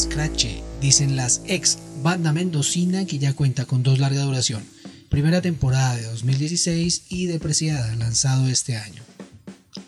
escrache, 0.00 0.62
dicen 0.80 1.14
las 1.14 1.42
ex 1.46 1.76
banda 2.02 2.32
mendocina 2.32 3.04
que 3.04 3.18
ya 3.18 3.34
cuenta 3.34 3.66
con 3.66 3.82
dos 3.82 3.98
larga 3.98 4.22
duración. 4.22 4.64
Primera 5.10 5.42
temporada 5.42 5.94
de 5.94 6.04
2016 6.04 7.02
y 7.10 7.26
Depreciada, 7.26 7.94
lanzado 7.96 8.48
este 8.48 8.78
año. 8.78 9.09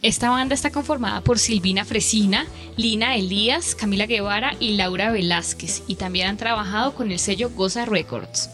Esta 0.02 0.30
banda 0.30 0.56
está 0.56 0.70
conformada 0.70 1.20
por 1.20 1.38
Silvina 1.38 1.84
Fresina, 1.84 2.46
Lina 2.76 3.14
Elías, 3.14 3.76
Camila 3.76 4.06
Guevara 4.06 4.56
y 4.58 4.72
Laura 4.72 5.12
Velázquez, 5.12 5.84
y 5.86 5.94
también 5.94 6.26
han 6.26 6.36
trabajado 6.36 6.96
con 6.96 7.12
el 7.12 7.20
sello 7.20 7.50
Goza 7.50 7.84
Records. 7.84 8.50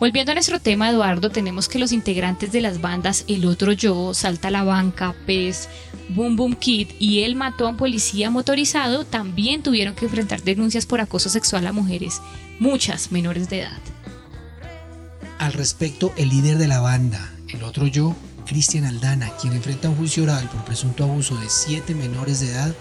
Volviendo 0.00 0.32
a 0.32 0.34
nuestro 0.34 0.58
tema, 0.58 0.90
Eduardo, 0.90 1.30
tenemos 1.30 1.68
que 1.68 1.78
los 1.78 1.92
integrantes 1.92 2.50
de 2.50 2.62
las 2.62 2.80
bandas 2.80 3.24
El 3.28 3.46
Otro 3.46 3.70
Yo, 3.70 4.12
Salta 4.12 4.50
la 4.50 4.64
Banca, 4.64 5.14
Pez, 5.24 5.68
Boom 6.08 6.34
Boom 6.34 6.56
Kid 6.56 6.88
y 6.98 7.22
El 7.22 7.36
Mató 7.36 7.66
a 7.66 7.70
un 7.70 7.76
Policía 7.76 8.30
Motorizado 8.30 9.04
también 9.04 9.62
tuvieron 9.62 9.94
que 9.94 10.06
enfrentar 10.06 10.42
denuncias 10.42 10.84
por 10.84 11.00
acoso 11.00 11.28
sexual 11.28 11.68
a 11.68 11.72
mujeres, 11.72 12.20
muchas 12.58 13.12
menores 13.12 13.48
de 13.48 13.60
edad. 13.60 13.78
Al 15.38 15.52
respecto, 15.52 16.12
el 16.16 16.30
líder 16.30 16.58
de 16.58 16.66
la 16.66 16.80
banda, 16.80 17.32
el 17.50 17.62
otro 17.62 17.86
yo, 17.86 18.16
Cristian 18.48 18.86
Aldana, 18.86 19.30
quien 19.36 19.52
enfrenta 19.52 19.90
un 19.90 19.96
juicio 19.96 20.22
oral 20.22 20.48
por 20.48 20.64
presunto 20.64 21.04
abuso 21.04 21.36
de 21.36 21.50
siete 21.50 21.94
menores 21.94 22.40
de 22.40 22.50
edad, 22.50 22.74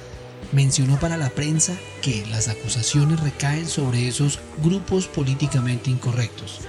mencionó 0.54 0.98
para 0.98 1.18
la 1.18 1.30
prensa 1.30 1.78
que 2.02 2.26
las 2.28 2.48
acusaciones 2.48 3.20
recaen 3.20 3.68
sobre 3.68 4.08
esos 4.08 4.40
grupos 4.64 5.08
políticamente 5.08 5.92
incorrectos, 5.92 6.62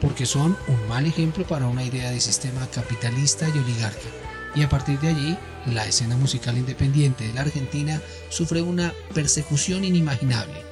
porque 0.00 0.24
son 0.24 0.56
un 0.68 0.88
mal 0.88 1.04
ejemplo 1.04 1.44
para 1.44 1.66
una 1.66 1.82
idea 1.82 2.12
de 2.12 2.20
sistema 2.20 2.64
capitalista 2.68 3.48
y 3.48 3.58
oligarca. 3.58 4.08
Y 4.54 4.62
a 4.62 4.68
partir 4.68 5.00
de 5.00 5.08
allí, 5.08 5.36
la 5.66 5.84
escena 5.84 6.16
musical 6.16 6.56
independiente 6.56 7.26
de 7.26 7.32
la 7.32 7.40
Argentina 7.40 8.00
sufre 8.28 8.62
una 8.62 8.94
persecución 9.14 9.84
inimaginable. 9.84 10.62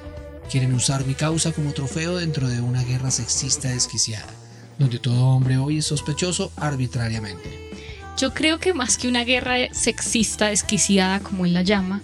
Quieren 0.49 0.73
usar 0.73 1.05
mi 1.05 1.15
causa 1.15 1.51
como 1.51 1.73
trofeo 1.73 2.15
dentro 2.15 2.47
de 2.47 2.61
una 2.61 2.81
guerra 2.83 3.11
sexista 3.11 3.67
desquiciada, 3.67 4.31
donde 4.79 4.99
todo 4.99 5.25
hombre 5.25 5.57
hoy 5.57 5.79
es 5.79 5.85
sospechoso 5.85 6.53
arbitrariamente. 6.55 7.72
Yo 8.17 8.33
creo 8.33 8.59
que 8.59 8.73
más 8.73 8.97
que 8.97 9.07
una 9.07 9.23
guerra 9.23 9.55
sexista 9.71 10.47
desquiciada 10.47 11.19
como 11.19 11.45
él 11.45 11.53
la 11.53 11.63
llama, 11.63 12.01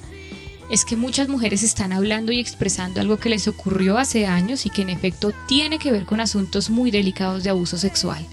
es 0.69 0.85
que 0.85 0.95
muchas 0.95 1.29
mujeres 1.29 1.63
están 1.63 1.93
hablando 1.93 2.31
y 2.31 2.39
expresando 2.39 3.01
algo 3.01 3.17
que 3.17 3.29
les 3.29 3.47
ocurrió 3.47 3.97
hace 3.97 4.27
años 4.27 4.65
y 4.65 4.69
que 4.69 4.81
en 4.81 4.89
efecto 4.89 5.33
tiene 5.47 5.79
que 5.79 5.91
ver 5.91 6.05
con 6.05 6.19
asuntos 6.19 6.69
muy 6.69 6.91
delicados 6.91 7.43
de 7.43 7.49
abuso 7.49 7.77
sexual. 7.77 8.25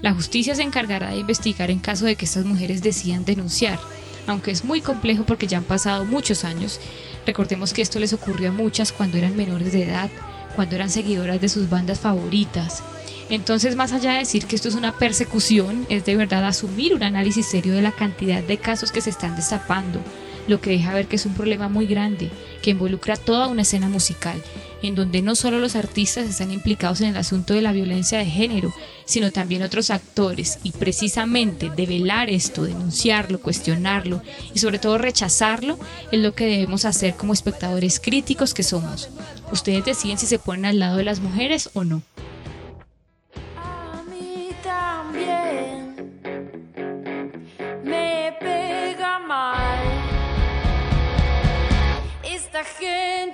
La 0.00 0.14
justicia 0.14 0.54
se 0.54 0.62
encargará 0.62 1.10
de 1.10 1.18
investigar 1.18 1.70
en 1.70 1.78
caso 1.78 2.06
de 2.06 2.16
que 2.16 2.24
estas 2.24 2.44
mujeres 2.44 2.82
decidan 2.82 3.24
denunciar, 3.24 3.78
aunque 4.26 4.50
es 4.50 4.64
muy 4.64 4.80
complejo 4.80 5.24
porque 5.24 5.46
ya 5.46 5.58
han 5.58 5.64
pasado 5.64 6.04
muchos 6.04 6.44
años. 6.44 6.80
Recordemos 7.26 7.72
que 7.72 7.82
esto 7.82 7.98
les 7.98 8.12
ocurrió 8.12 8.48
a 8.48 8.52
muchas 8.52 8.92
cuando 8.92 9.18
eran 9.18 9.36
menores 9.36 9.72
de 9.72 9.84
edad, 9.84 10.10
cuando 10.56 10.74
eran 10.76 10.90
seguidoras 10.90 11.40
de 11.40 11.48
sus 11.48 11.68
bandas 11.68 12.00
favoritas. 12.00 12.82
Entonces, 13.28 13.76
más 13.76 13.92
allá 13.92 14.12
de 14.12 14.18
decir 14.20 14.46
que 14.46 14.56
esto 14.56 14.68
es 14.68 14.74
una 14.74 14.98
persecución, 14.98 15.86
es 15.88 16.04
de 16.04 16.16
verdad 16.16 16.44
asumir 16.44 16.94
un 16.94 17.02
análisis 17.02 17.46
serio 17.46 17.74
de 17.74 17.82
la 17.82 17.92
cantidad 17.92 18.42
de 18.42 18.58
casos 18.58 18.92
que 18.92 19.00
se 19.00 19.10
están 19.10 19.36
destapando, 19.36 20.00
lo 20.48 20.60
que 20.60 20.70
deja 20.70 20.94
ver 20.94 21.06
que 21.06 21.16
es 21.16 21.26
un 21.26 21.34
problema 21.34 21.68
muy 21.68 21.86
grande, 21.86 22.30
que 22.62 22.70
involucra 22.70 23.16
toda 23.16 23.48
una 23.48 23.62
escena 23.62 23.88
musical, 23.88 24.42
en 24.82 24.94
donde 24.94 25.22
no 25.22 25.36
solo 25.36 25.60
los 25.60 25.76
artistas 25.76 26.28
están 26.28 26.50
implicados 26.50 27.00
en 27.00 27.08
el 27.08 27.16
asunto 27.16 27.54
de 27.54 27.62
la 27.62 27.72
violencia 27.72 28.18
de 28.18 28.26
género, 28.26 28.74
sino 29.04 29.30
también 29.30 29.62
otros 29.62 29.90
actores, 29.90 30.58
y 30.62 30.72
precisamente 30.72 31.70
develar 31.70 32.30
esto, 32.30 32.64
denunciarlo, 32.64 33.40
cuestionarlo 33.40 34.22
y 34.54 34.58
sobre 34.58 34.78
todo 34.78 34.98
rechazarlo 34.98 35.78
es 36.10 36.20
lo 36.20 36.34
que 36.34 36.46
debemos 36.46 36.84
hacer 36.84 37.14
como 37.14 37.32
espectadores 37.32 38.00
críticos 38.00 38.54
que 38.54 38.62
somos. 38.62 39.08
Ustedes 39.52 39.84
deciden 39.84 40.18
si 40.18 40.26
se 40.26 40.38
ponen 40.38 40.66
al 40.66 40.78
lado 40.78 40.96
de 40.96 41.04
las 41.04 41.20
mujeres 41.20 41.70
o 41.74 41.84
no. 41.84 42.02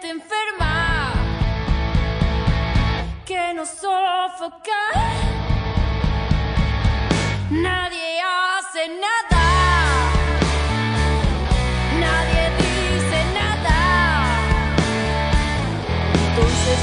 Gente 0.01 0.11
enferma 0.11 1.13
que 3.27 3.55
nos 3.55 3.69
sofoca. 3.69 4.83
Nadie 7.51 8.21
hace 8.21 8.89
nada. 8.89 9.45
Nadie 11.99 12.45
dice 12.59 13.21
nada. 13.35 13.79
Entonces 16.15 16.79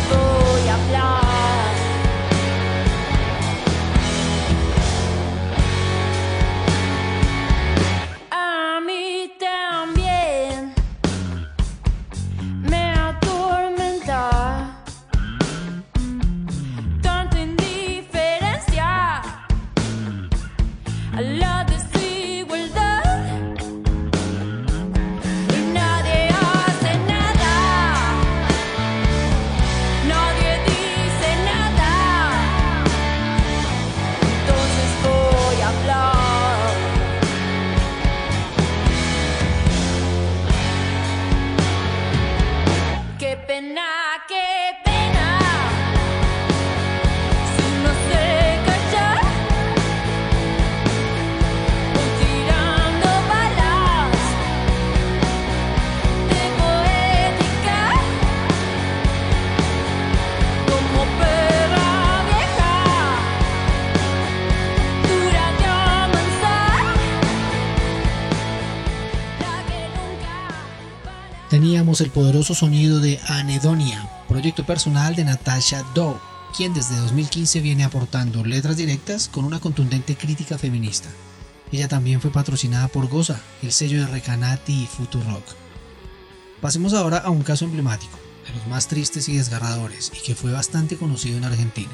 teníamos 71.95 72.01
el 72.01 72.11
poderoso 72.11 72.53
sonido 72.53 72.99
de 72.99 73.19
Anedonia, 73.27 74.09
proyecto 74.27 74.65
personal 74.65 75.15
de 75.15 75.23
Natasha 75.23 75.81
Doe, 75.93 76.19
quien 76.55 76.73
desde 76.73 76.97
2015 76.97 77.61
viene 77.61 77.85
aportando 77.85 78.43
letras 78.43 78.75
directas 78.75 79.29
con 79.29 79.45
una 79.45 79.61
contundente 79.61 80.17
crítica 80.17 80.57
feminista. 80.57 81.07
Ella 81.71 81.87
también 81.87 82.19
fue 82.19 82.31
patrocinada 82.31 82.89
por 82.89 83.07
Goza, 83.07 83.39
el 83.61 83.71
sello 83.71 84.01
de 84.01 84.07
Recanati 84.07 84.83
y 84.83 84.87
Futurock. 84.87 85.45
Pasemos 86.59 86.93
ahora 86.93 87.19
a 87.19 87.29
un 87.29 87.43
caso 87.43 87.63
emblemático, 87.63 88.17
de 88.45 88.57
los 88.57 88.67
más 88.67 88.87
tristes 88.87 89.29
y 89.29 89.37
desgarradores, 89.37 90.11
y 90.13 90.21
que 90.21 90.35
fue 90.35 90.51
bastante 90.51 90.97
conocido 90.97 91.37
en 91.37 91.45
Argentina, 91.45 91.93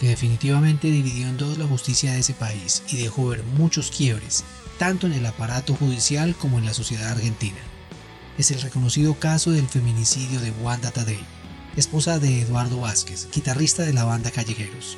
que 0.00 0.08
definitivamente 0.08 0.90
dividió 0.90 1.28
en 1.28 1.36
dos 1.36 1.58
la 1.58 1.66
justicia 1.66 2.12
de 2.12 2.20
ese 2.20 2.34
país 2.34 2.82
y 2.88 2.96
dejó 2.96 3.28
ver 3.28 3.44
muchos 3.44 3.92
quiebres, 3.92 4.42
tanto 4.78 5.06
en 5.06 5.12
el 5.12 5.26
aparato 5.26 5.74
judicial 5.74 6.34
como 6.34 6.58
en 6.58 6.64
la 6.64 6.74
sociedad 6.74 7.12
argentina. 7.12 7.58
Es 8.38 8.52
el 8.52 8.60
reconocido 8.60 9.14
caso 9.14 9.50
del 9.50 9.66
feminicidio 9.66 10.40
de 10.40 10.52
Wanda 10.62 10.92
Tadei, 10.92 11.18
esposa 11.76 12.20
de 12.20 12.42
Eduardo 12.42 12.80
Vázquez, 12.80 13.26
guitarrista 13.34 13.82
de 13.82 13.92
la 13.92 14.04
banda 14.04 14.30
Callejeros. 14.30 14.96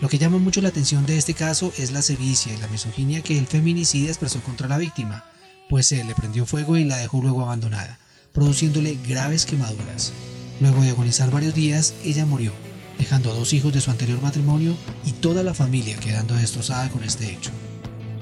Lo 0.00 0.08
que 0.08 0.18
llama 0.18 0.38
mucho 0.38 0.60
la 0.60 0.68
atención 0.68 1.04
de 1.04 1.18
este 1.18 1.34
caso 1.34 1.72
es 1.76 1.90
la 1.90 2.02
sevicia 2.02 2.54
y 2.54 2.56
la 2.58 2.68
misoginia 2.68 3.20
que 3.20 3.36
el 3.36 3.48
feminicida 3.48 4.10
expresó 4.10 4.40
contra 4.42 4.68
la 4.68 4.78
víctima, 4.78 5.24
pues 5.68 5.88
se 5.88 6.04
le 6.04 6.14
prendió 6.14 6.46
fuego 6.46 6.76
y 6.76 6.84
la 6.84 6.98
dejó 6.98 7.20
luego 7.20 7.42
abandonada, 7.42 7.98
produciéndole 8.32 8.96
graves 9.08 9.44
quemaduras. 9.44 10.12
Luego 10.60 10.80
de 10.82 10.90
agonizar 10.90 11.32
varios 11.32 11.54
días, 11.54 11.94
ella 12.04 12.26
murió, 12.26 12.52
dejando 12.96 13.32
a 13.32 13.34
dos 13.34 13.52
hijos 13.54 13.72
de 13.72 13.80
su 13.80 13.90
anterior 13.90 14.22
matrimonio 14.22 14.76
y 15.04 15.12
toda 15.12 15.42
la 15.42 15.52
familia 15.52 15.98
quedando 15.98 16.34
destrozada 16.34 16.88
con 16.90 17.02
este 17.02 17.28
hecho. 17.28 17.50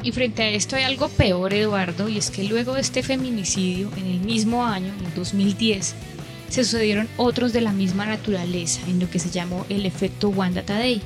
Y 0.06 0.12
frente 0.12 0.44
a 0.44 0.50
esto 0.50 0.76
hay 0.76 0.84
algo 0.84 1.08
peor, 1.08 1.52
Eduardo, 1.52 2.08
y 2.08 2.16
es 2.16 2.30
que 2.30 2.44
luego 2.44 2.74
de 2.74 2.80
este 2.80 3.02
feminicidio, 3.02 3.90
en 3.96 4.06
el 4.06 4.20
mismo 4.20 4.64
año, 4.64 4.94
en 5.04 5.12
2010, 5.16 5.96
se 6.48 6.64
sucedieron 6.64 7.08
otros 7.16 7.52
de 7.52 7.60
la 7.60 7.72
misma 7.72 8.06
naturaleza, 8.06 8.82
en 8.86 9.00
lo 9.00 9.10
que 9.10 9.18
se 9.18 9.30
llamó 9.30 9.66
el 9.68 9.84
efecto 9.84 10.28
Wanda 10.28 10.62
Tadei. 10.62 11.02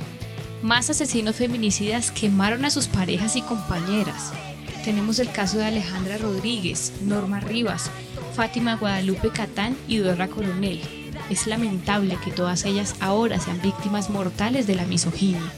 Más 0.60 0.90
asesinos 0.90 1.36
feminicidas 1.36 2.10
quemaron 2.10 2.66
a 2.66 2.70
sus 2.70 2.88
parejas 2.88 3.36
y 3.36 3.40
compañeras. 3.40 4.34
Tenemos 4.84 5.18
el 5.18 5.32
caso 5.32 5.56
de 5.56 5.64
Alejandra 5.64 6.18
Rodríguez, 6.18 6.92
Norma 7.00 7.40
Rivas, 7.40 7.90
Fátima 8.36 8.76
Guadalupe 8.76 9.30
Catán 9.30 9.78
y 9.88 9.96
Dora 9.96 10.28
Coronel. 10.28 10.78
Es 11.30 11.46
lamentable 11.46 12.18
que 12.22 12.32
todas 12.32 12.66
ellas 12.66 12.94
ahora 13.00 13.40
sean 13.40 13.62
víctimas 13.62 14.10
mortales 14.10 14.66
de 14.66 14.74
la 14.74 14.84
misoginia. 14.84 15.50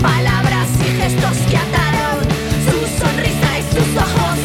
Palabras 0.00 0.68
y 0.80 1.00
gestos 1.00 1.38
que 1.50 1.56
ataron. 1.56 2.22
Su 2.64 2.78
sonrisa 3.00 3.58
y 3.58 3.62
sus 3.62 3.96
ojos 3.96 4.37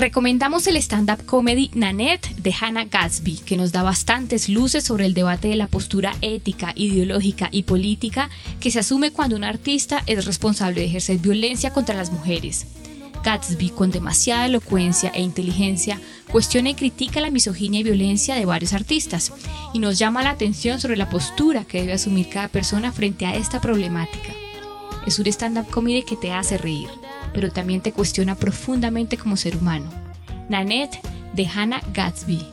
Recomendamos 0.00 0.66
el 0.66 0.78
stand-up 0.78 1.26
comedy 1.26 1.70
Nanette 1.74 2.34
de 2.36 2.54
Hannah 2.58 2.86
Gatsby, 2.86 3.36
que 3.44 3.58
nos 3.58 3.70
da 3.70 3.82
bastantes 3.82 4.48
luces 4.48 4.82
sobre 4.82 5.04
el 5.04 5.12
debate 5.12 5.48
de 5.48 5.56
la 5.56 5.66
postura 5.66 6.14
ética, 6.22 6.72
ideológica 6.74 7.50
y 7.52 7.64
política 7.64 8.30
que 8.60 8.70
se 8.70 8.78
asume 8.78 9.10
cuando 9.10 9.36
un 9.36 9.44
artista 9.44 10.02
es 10.06 10.24
responsable 10.24 10.80
de 10.80 10.86
ejercer 10.86 11.18
violencia 11.18 11.74
contra 11.74 11.94
las 11.94 12.10
mujeres. 12.12 12.66
Gatsby, 13.22 13.68
con 13.68 13.90
demasiada 13.90 14.46
elocuencia 14.46 15.10
e 15.10 15.20
inteligencia, 15.20 16.00
cuestiona 16.32 16.70
y 16.70 16.74
critica 16.76 17.20
la 17.20 17.30
misoginia 17.30 17.80
y 17.80 17.84
violencia 17.84 18.36
de 18.36 18.46
varios 18.46 18.72
artistas 18.72 19.34
y 19.74 19.80
nos 19.80 19.98
llama 19.98 20.22
la 20.22 20.30
atención 20.30 20.80
sobre 20.80 20.96
la 20.96 21.10
postura 21.10 21.66
que 21.66 21.82
debe 21.82 21.92
asumir 21.92 22.30
cada 22.30 22.48
persona 22.48 22.90
frente 22.90 23.26
a 23.26 23.36
esta 23.36 23.60
problemática. 23.60 24.32
Es 25.06 25.18
un 25.18 25.26
stand-up 25.26 25.68
comedy 25.68 26.04
que 26.04 26.16
te 26.16 26.32
hace 26.32 26.56
reír, 26.56 26.88
pero 27.32 27.50
también 27.50 27.80
te 27.80 27.92
cuestiona 27.92 28.34
profundamente 28.34 29.16
como 29.16 29.36
ser 29.36 29.56
humano. 29.56 29.90
Nanette 30.48 31.00
de 31.34 31.46
Hannah 31.46 31.82
Gatsby. 31.92 32.46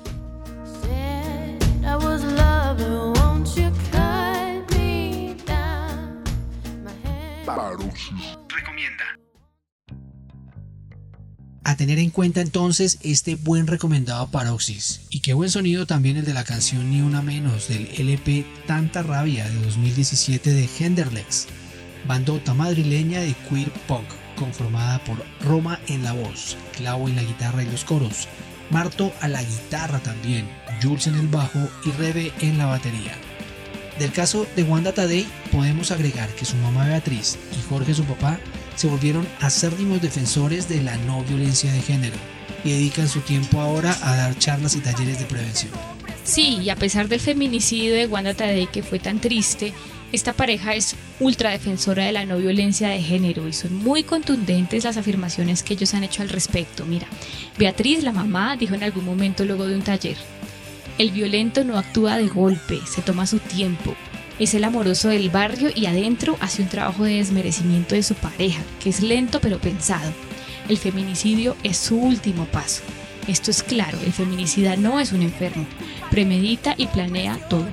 Recomienda. 8.50 9.04
A 11.64 11.76
tener 11.76 12.00
en 12.00 12.12
cuenta 12.12 12.42
entonces 12.42 13.00
este 13.02 13.36
buen 13.36 13.68
recomendado 13.68 14.30
Paroxys. 14.30 15.02
Y 15.10 15.22
qué 15.22 15.34
buen 15.34 15.50
sonido 15.50 15.86
también 15.86 16.18
el 16.18 16.26
de 16.26 16.34
la 16.34 16.44
canción 16.44 16.92
Ni 16.92 17.02
Una 17.02 17.22
Menos 17.22 17.68
del 17.68 17.90
LP 17.98 18.46
Tanta 18.68 19.02
Rabia 19.02 19.50
de 19.50 19.62
2017 19.62 20.52
de 20.52 20.70
Henderlex, 20.80 21.48
bandota 22.08 22.54
madrileña 22.54 23.22
de 23.22 23.34
queer 23.50 23.72
punk 23.88 24.08
conformada 24.38 25.00
por 25.00 25.18
Roma 25.42 25.80
en 25.88 26.04
la 26.04 26.14
voz, 26.14 26.56
Clavo 26.78 27.10
en 27.10 27.18
la 27.18 27.24
guitarra 27.24 27.64
y 27.64 27.70
los 27.70 27.84
coros, 27.84 28.30
Marto 28.70 29.14
a 29.22 29.28
la 29.28 29.44
guitarra 29.44 30.00
también, 30.00 30.48
Jules 30.82 31.08
en 31.08 31.16
el 31.16 31.28
bajo 31.28 31.60
y 31.86 31.92
Rebe 31.92 32.32
en 32.40 32.58
la 32.58 32.66
batería. 32.66 33.14
Del 34.00 34.12
caso 34.12 34.46
de 34.56 34.64
Wanda 34.64 34.94
Tadei 34.94 35.26
podemos 35.52 35.92
agregar 35.92 36.30
que 36.36 36.46
su 36.46 36.56
mamá 36.58 36.86
Beatriz 36.86 37.38
y 37.58 37.70
Jorge 37.70 37.94
su 37.94 38.04
papá 38.04 38.38
se 38.76 38.88
volvieron 38.88 39.28
acérrimos 39.42 40.02
defensores 40.02 40.70
de 40.70 40.84
la 40.84 40.96
no 40.98 41.24
violencia 41.24 41.72
de 41.72 41.82
género 41.82 42.16
y 42.64 42.72
dedican 42.72 43.08
su 43.08 43.22
tiempo 43.22 43.60
ahora 43.60 43.98
a 44.02 44.16
dar 44.16 44.38
charlas 44.38 44.76
y 44.76 44.82
talleres 44.82 45.20
de 45.20 45.26
prevención. 45.26 45.72
Sí, 46.24 46.60
y 46.62 46.70
a 46.70 46.76
pesar 46.76 47.08
del 47.08 47.22
feminicidio 47.22 47.96
de 47.96 48.06
Wanda 48.06 48.34
Tadei 48.34 48.68
que 48.68 48.84
fue 48.84 49.00
tan 49.00 49.20
triste, 49.20 49.74
esta 50.14 50.34
pareja 50.34 50.74
es 50.74 50.96
ultra 51.20 51.50
defensora 51.50 52.06
de 52.06 52.14
la 52.14 52.26
no 52.26 52.38
violencia 52.38 52.90
de 52.90 53.02
género 53.02 53.48
y 53.48 53.54
son 53.54 53.76
muy 53.76 54.04
contundentes 54.04 54.86
las 54.86 54.96
afirmaciones 54.96 55.64
que 55.64 55.74
ellos 55.74 55.94
han 55.94 56.04
hecho 56.04 56.22
al 56.22 56.30
respecto. 56.30 56.86
Mira, 56.86 57.08
Beatriz, 57.58 58.04
la 58.04 58.14
mamá, 58.14 58.56
dijo 58.56 58.76
en 58.76 58.84
algún 58.84 59.04
momento 59.04 59.44
luego 59.44 59.68
de 59.68 59.76
un 59.76 59.82
taller, 59.82 60.16
el 60.98 61.12
violento 61.12 61.64
no 61.64 61.78
actúa 61.78 62.18
de 62.18 62.28
golpe, 62.28 62.80
se 62.88 63.02
toma 63.02 63.28
su 63.28 63.40
tiempo. 63.40 63.96
Es 64.40 64.54
el 64.54 64.64
amoroso 64.64 65.10
del 65.10 65.30
barrio 65.30 65.70
y 65.76 65.88
adentro 65.88 66.38
hace 66.40 66.62
un 66.62 66.70
trabajo 66.70 67.04
de 67.04 67.16
desmerecimiento 67.16 67.96
de 67.96 68.04
su 68.04 68.16
pareja, 68.16 68.62
que 68.82 68.90
es 68.90 69.02
lento 69.02 69.42
pero 69.42 69.60
pensado. 69.60 70.12
El 70.70 70.78
feminicidio 70.78 71.56
es 71.64 71.78
su 71.78 71.98
último 71.98 72.46
paso. 72.46 72.84
Esto 73.28 73.52
es 73.52 73.62
claro, 73.62 73.98
el 74.06 74.14
feminicida 74.14 74.78
no 74.78 75.02
es 75.02 75.12
un 75.12 75.22
enfermo, 75.22 75.66
premedita 76.10 76.76
y 76.78 76.88
planea 76.88 77.38
todo. 77.50 77.68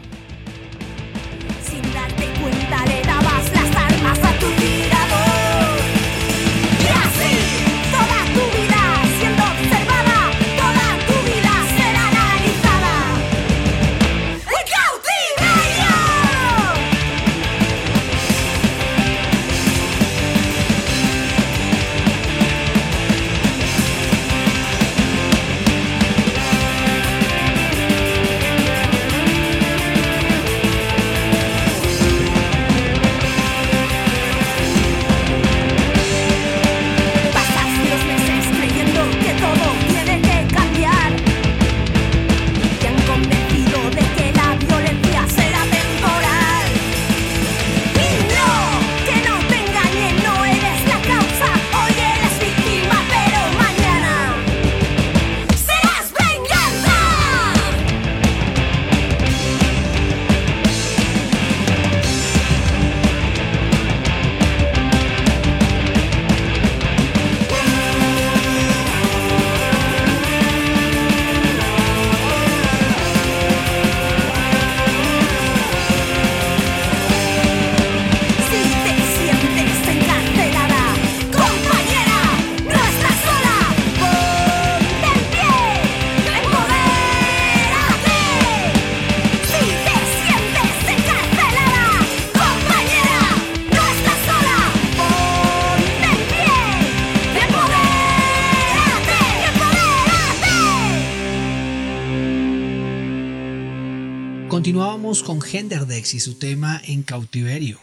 Genderdex 105.54 106.14
y 106.14 106.18
su 106.18 106.34
tema 106.34 106.82
En 106.84 107.04
cautiverio, 107.04 107.78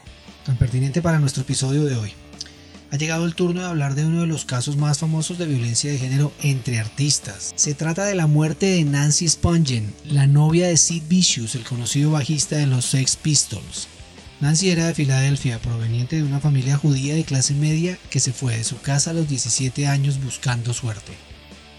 tan 0.45 0.57
pertinente 0.57 1.01
para 1.01 1.19
nuestro 1.19 1.43
episodio 1.43 1.85
de 1.85 1.95
hoy. 1.95 2.11
Ha 2.91 2.97
llegado 2.97 3.23
el 3.23 3.33
turno 3.33 3.61
de 3.61 3.67
hablar 3.67 3.95
de 3.95 4.05
uno 4.05 4.19
de 4.19 4.27
los 4.27 4.43
casos 4.43 4.75
más 4.75 4.99
famosos 4.99 5.37
de 5.37 5.45
violencia 5.45 5.89
de 5.89 5.97
género 5.97 6.33
entre 6.41 6.79
artistas. 6.79 7.53
Se 7.55 7.73
trata 7.73 8.03
de 8.03 8.13
la 8.13 8.27
muerte 8.27 8.65
de 8.65 8.83
Nancy 8.83 9.29
Spungen, 9.29 9.93
la 10.03 10.27
novia 10.27 10.67
de 10.67 10.75
Sid 10.75 11.03
Vicious, 11.07 11.55
el 11.55 11.63
conocido 11.63 12.11
bajista 12.11 12.57
de 12.57 12.67
los 12.67 12.83
Sex 12.83 13.15
Pistols. 13.15 13.87
Nancy 14.41 14.69
era 14.69 14.87
de 14.87 14.93
Filadelfia, 14.93 15.57
proveniente 15.59 16.17
de 16.17 16.23
una 16.23 16.41
familia 16.41 16.75
judía 16.75 17.15
de 17.15 17.23
clase 17.23 17.53
media 17.53 17.97
que 18.09 18.19
se 18.19 18.33
fue 18.33 18.57
de 18.57 18.65
su 18.65 18.81
casa 18.81 19.11
a 19.11 19.13
los 19.13 19.29
17 19.29 19.87
años 19.87 20.21
buscando 20.21 20.73
suerte. 20.73 21.13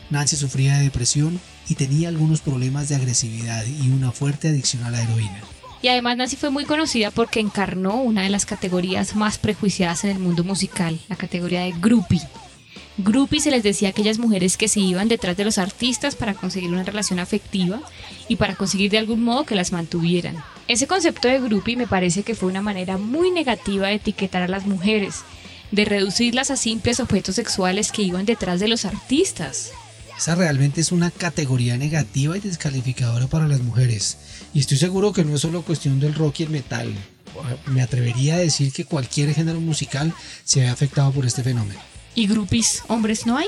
Nancy 0.09 0.37
sufría 0.37 0.79
de 0.79 0.85
depresión 0.85 1.39
y 1.69 1.75
tenía 1.75 2.09
algunos 2.09 2.41
problemas 2.41 2.89
de 2.89 2.97
agresividad 2.97 3.67
y 3.67 3.91
una 3.91 4.11
fuerte 4.11 4.49
adicción 4.49 4.85
a 4.85 4.91
la 4.91 5.03
heroína. 5.03 5.43
Y 5.83 5.89
además 5.89 6.17
Nancy 6.17 6.37
fue 6.37 6.51
muy 6.51 6.65
conocida 6.65 7.11
porque 7.11 7.41
encarnó 7.41 8.01
una 8.01 8.23
de 8.23 8.31
las 8.31 8.47
categorías 8.47 9.17
más 9.17 9.37
prejuiciadas 9.37 10.05
en 10.05 10.11
el 10.11 10.21
mundo 10.21 10.45
musical, 10.45 11.01
la 11.09 11.17
categoría 11.17 11.63
de 11.63 11.73
groupie. 11.73 12.23
Groupie 12.99 13.41
se 13.41 13.51
les 13.51 13.65
decía 13.65 13.89
a 13.89 13.91
aquellas 13.91 14.19
mujeres 14.19 14.57
que 14.57 14.69
se 14.69 14.79
iban 14.79 15.09
detrás 15.09 15.37
de 15.37 15.45
los 15.45 15.59
artistas 15.59 16.15
para 16.15 16.35
conseguir 16.35 16.71
una 16.71 16.85
relación 16.85 17.19
afectiva 17.19 17.81
y 18.29 18.37
para 18.37 18.55
conseguir 18.55 18.91
de 18.93 18.99
algún 18.99 19.25
modo 19.25 19.45
que 19.45 19.57
las 19.57 19.73
mantuvieran. 19.73 20.37
Ese 20.69 20.87
concepto 20.87 21.27
de 21.27 21.41
groupie 21.41 21.77
me 21.77 21.89
parece 21.89 22.23
que 22.23 22.37
fue 22.37 22.49
una 22.49 22.63
manera 22.63 22.97
muy 22.97 23.31
negativa 23.31 23.89
de 23.89 23.95
etiquetar 23.95 24.43
a 24.43 24.49
las 24.49 24.67
mujeres, 24.67 25.23
de 25.73 25.85
reducirlas 25.85 26.51
a 26.53 26.57
simples 26.57 27.01
objetos 27.01 27.35
sexuales 27.35 27.91
que 27.91 28.03
iban 28.03 28.25
detrás 28.25 28.61
de 28.61 28.69
los 28.69 28.85
artistas. 28.85 29.73
Esa 30.17 30.35
realmente 30.37 30.81
es 30.81 30.93
una 30.93 31.11
categoría 31.11 31.77
negativa 31.77 32.37
y 32.37 32.41
descalificadora 32.41 33.27
para 33.27 33.49
las 33.49 33.61
mujeres. 33.63 34.19
Y 34.55 34.61
estoy 34.61 34.77
seguro 34.77 35.13
que 35.13 35.25
no 35.25 35.35
es 35.35 35.41
solo 35.41 35.63
cuestión 35.63 35.99
del 36.01 36.15
rock 36.15 36.41
y 36.41 36.43
el 36.45 36.51
metal. 36.51 36.93
Me 37.67 37.81
atrevería 37.83 38.35
a 38.35 38.39
decir 38.39 38.73
que 38.73 38.85
cualquier 38.85 39.33
género 39.35 39.61
musical 39.61 40.13
se 40.45 40.61
ve 40.61 40.69
afectado 40.69 41.11
por 41.13 41.25
este 41.25 41.43
fenómeno. 41.43 41.81
¿Y 42.15 42.27
groupies 42.27 42.83
hombres 42.89 43.25
no 43.27 43.39
hay? 43.39 43.47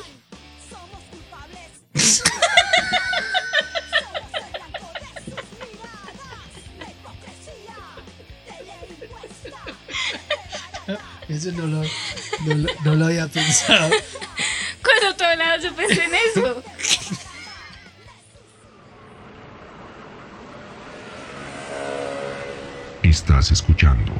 Eso 11.29 11.51
no 11.53 11.67
lo, 11.67 11.83
no 12.47 12.55
lo- 12.55 12.75
no 12.85 12.95
lo 12.95 13.07
había 13.07 13.27
pensado. 13.29 13.91
Cuando 14.83 15.17
todo 15.17 15.35
lado 15.37 15.63
se 15.63 15.71
pensé 15.73 16.05
en 16.05 16.13
eso. 16.15 16.63
Estás 23.15 23.53
escuchando 23.53 24.13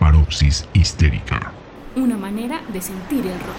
Paropsis 0.00 0.66
Histérica. 0.74 1.52
Una 1.94 2.16
manera 2.16 2.60
de 2.72 2.82
sentir 2.82 3.24
el 3.24 3.38
rock. 3.38 3.56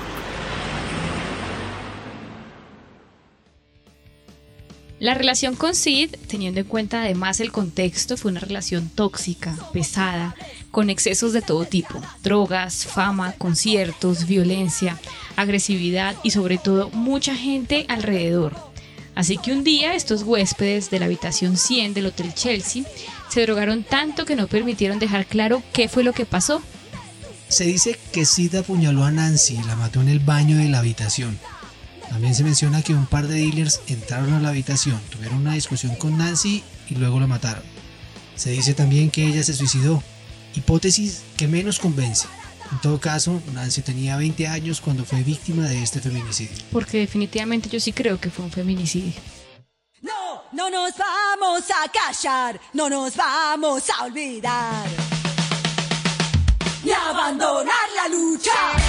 La 5.00 5.14
relación 5.14 5.56
con 5.56 5.76
Sid, 5.76 6.18
teniendo 6.28 6.60
en 6.60 6.66
cuenta 6.66 7.04
además 7.04 7.40
el 7.40 7.54
contexto, 7.54 8.18
fue 8.18 8.32
una 8.32 8.42
relación 8.42 8.90
tóxica, 8.90 9.56
pesada, 9.72 10.36
con 10.72 10.90
excesos 10.90 11.32
de 11.32 11.42
todo 11.42 11.64
tipo, 11.64 12.02
drogas, 12.22 12.86
fama, 12.86 13.32
conciertos, 13.38 14.28
violencia, 14.28 15.00
agresividad 15.38 16.18
y 16.22 16.32
sobre 16.32 16.58
todo 16.58 16.90
mucha 16.90 17.34
gente 17.34 17.86
alrededor. 17.88 18.58
Así 19.16 19.38
que 19.38 19.54
un 19.54 19.64
día 19.64 19.96
estos 19.96 20.24
huéspedes 20.24 20.90
de 20.90 21.00
la 21.00 21.06
habitación 21.06 21.56
100 21.56 21.94
del 21.94 22.08
Hotel 22.08 22.34
Chelsea 22.34 22.84
se 23.32 23.42
drogaron 23.44 23.84
tanto 23.84 24.26
que 24.26 24.36
no 24.36 24.48
permitieron 24.48 25.00
dejar 25.00 25.26
claro 25.26 25.64
qué 25.72 25.88
fue 25.88 26.04
lo 26.04 26.12
que 26.12 26.26
pasó. 26.26 26.62
Se 27.48 27.64
dice 27.64 27.98
que 28.12 28.26
Sid 28.26 28.56
apuñaló 28.56 29.06
a 29.06 29.12
Nancy 29.12 29.56
y 29.56 29.64
la 29.64 29.76
mató 29.76 30.02
en 30.02 30.10
el 30.10 30.20
baño 30.20 30.58
de 30.58 30.68
la 30.68 30.80
habitación. 30.80 31.40
También 32.10 32.36
se 32.36 32.44
menciona 32.44 32.82
que 32.82 32.94
un 32.94 33.06
par 33.06 33.28
de 33.28 33.36
dealers 33.36 33.82
entraron 33.88 34.34
a 34.34 34.42
la 34.42 34.50
habitación, 34.50 35.00
tuvieron 35.10 35.38
una 35.40 35.54
discusión 35.54 35.96
con 35.96 36.18
Nancy 36.18 36.62
y 36.90 36.96
luego 36.96 37.22
la 37.22 37.28
mataron. 37.28 37.64
Se 38.36 38.52
dice 38.52 38.74
también 38.74 39.10
que 39.10 39.26
ella 39.26 39.44
se 39.44 39.54
suicidó, 39.54 40.04
hipótesis 40.54 41.22
que 41.38 41.48
menos 41.48 41.80
convence. 41.80 42.28
En 42.74 42.82
todo 42.82 43.00
caso, 43.00 43.42
Nancy 43.54 43.82
tenía 43.82 44.18
20 44.18 44.48
años 44.48 44.82
cuando 44.82 45.06
fue 45.06 45.24
víctima 45.24 45.70
de 45.70 45.82
este 45.82 46.02
feminicidio. 46.02 46.58
Porque 46.72 47.00
definitivamente 47.00 47.70
yo 47.70 47.80
sí 47.80 47.94
creo 47.94 48.20
que 48.20 48.30
fue 48.30 48.44
un 48.44 48.52
feminicidio. 48.52 49.14
No, 50.02 50.42
no 50.52 50.70
nos 50.72 50.94
vamos 50.98 51.64
a 51.70 51.88
callar, 51.90 52.60
no 52.74 52.90
nos 52.90 53.16
vamos 53.16 53.88
a 53.92 54.06
olvidar. 54.06 54.88
Ni 56.84 56.92
abandonar 56.92 57.90
la 57.96 58.08
lucha. 58.08 58.81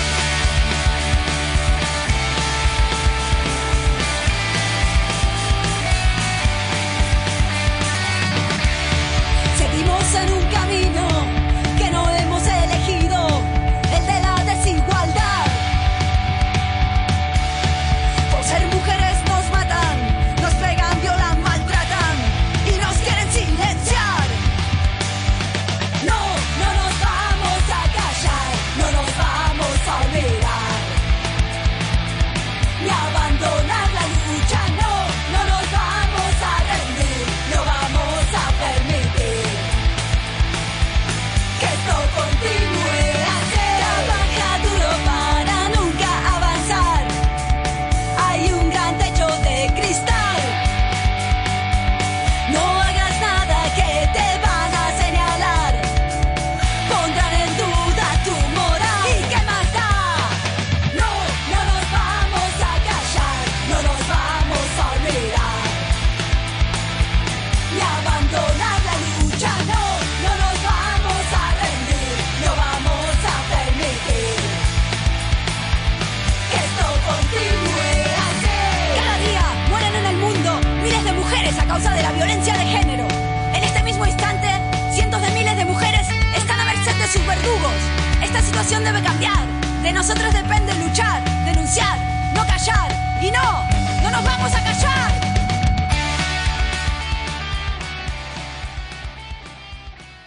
Esta 88.35 88.47
situación 88.47 88.83
debe 88.83 89.03
cambiar. 89.03 89.47
De 89.83 89.93
nosotros 89.93 90.33
depende 90.33 90.73
luchar, 90.77 91.23
denunciar, 91.45 91.99
no 92.35 92.47
callar. 92.47 93.21
Y 93.23 93.31
no, 93.31 94.03
no 94.03 94.11
nos 94.11 94.25
vamos 94.25 94.55
a 94.55 94.65
callar. 94.65 95.13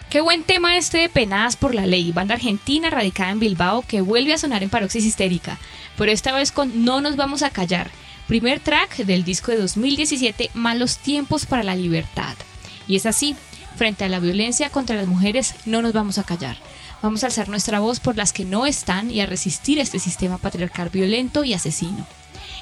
Qué 0.08 0.20
buen 0.20 0.44
tema 0.44 0.76
este 0.76 0.98
de 0.98 1.08
Penadas 1.08 1.56
por 1.56 1.74
la 1.74 1.84
Ley, 1.84 2.12
banda 2.12 2.34
argentina 2.34 2.90
radicada 2.90 3.32
en 3.32 3.40
Bilbao 3.40 3.82
que 3.82 4.02
vuelve 4.02 4.34
a 4.34 4.38
sonar 4.38 4.62
en 4.62 4.70
Paroxis 4.70 5.04
Histérica, 5.04 5.58
pero 5.98 6.12
esta 6.12 6.30
vez 6.30 6.52
con 6.52 6.84
No 6.84 7.00
nos 7.00 7.16
vamos 7.16 7.42
a 7.42 7.50
callar, 7.50 7.90
primer 8.28 8.60
track 8.60 8.98
del 8.98 9.24
disco 9.24 9.50
de 9.50 9.58
2017 9.58 10.52
Malos 10.54 10.98
tiempos 10.98 11.44
para 11.44 11.64
la 11.64 11.74
libertad. 11.74 12.36
Y 12.86 12.94
es 12.94 13.04
así, 13.04 13.34
frente 13.74 14.04
a 14.04 14.08
la 14.08 14.20
violencia 14.20 14.70
contra 14.70 14.94
las 14.94 15.08
mujeres 15.08 15.56
no 15.64 15.82
nos 15.82 15.92
vamos 15.92 16.18
a 16.18 16.22
callar. 16.22 16.56
Vamos 17.02 17.22
a 17.22 17.26
alzar 17.26 17.48
nuestra 17.48 17.80
voz 17.80 18.00
por 18.00 18.16
las 18.16 18.32
que 18.32 18.44
no 18.44 18.66
están 18.66 19.10
y 19.10 19.20
a 19.20 19.26
resistir 19.26 19.78
este 19.78 19.98
sistema 19.98 20.38
patriarcal 20.38 20.88
violento 20.88 21.44
y 21.44 21.54
asesino. 21.54 22.06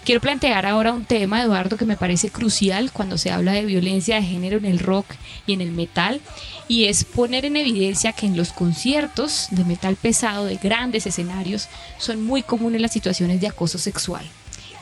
Quiero 0.05 0.20
plantear 0.20 0.66
ahora 0.66 0.92
un 0.92 1.07
tema, 1.07 1.40
Eduardo, 1.40 1.79
que 1.79 1.87
me 1.87 1.97
parece 1.97 2.29
crucial 2.29 2.92
cuando 2.92 3.16
se 3.16 3.31
habla 3.31 3.53
de 3.53 3.64
violencia 3.64 4.16
de 4.16 4.23
género 4.23 4.59
en 4.59 4.66
el 4.66 4.79
rock 4.79 5.07
y 5.47 5.55
en 5.55 5.62
el 5.62 5.73
metal, 5.73 6.20
y 6.68 6.85
es 6.85 7.05
poner 7.05 7.47
en 7.47 7.57
evidencia 7.57 8.12
que 8.12 8.27
en 8.27 8.37
los 8.37 8.53
conciertos 8.53 9.47
de 9.51 9.64
metal 9.64 9.97
pesado 9.97 10.44
de 10.44 10.57
grandes 10.57 11.07
escenarios 11.07 11.68
son 11.97 12.23
muy 12.23 12.42
comunes 12.42 12.83
las 12.83 12.92
situaciones 12.92 13.40
de 13.40 13.49
acoso 13.49 13.79
sexual. 13.79 14.27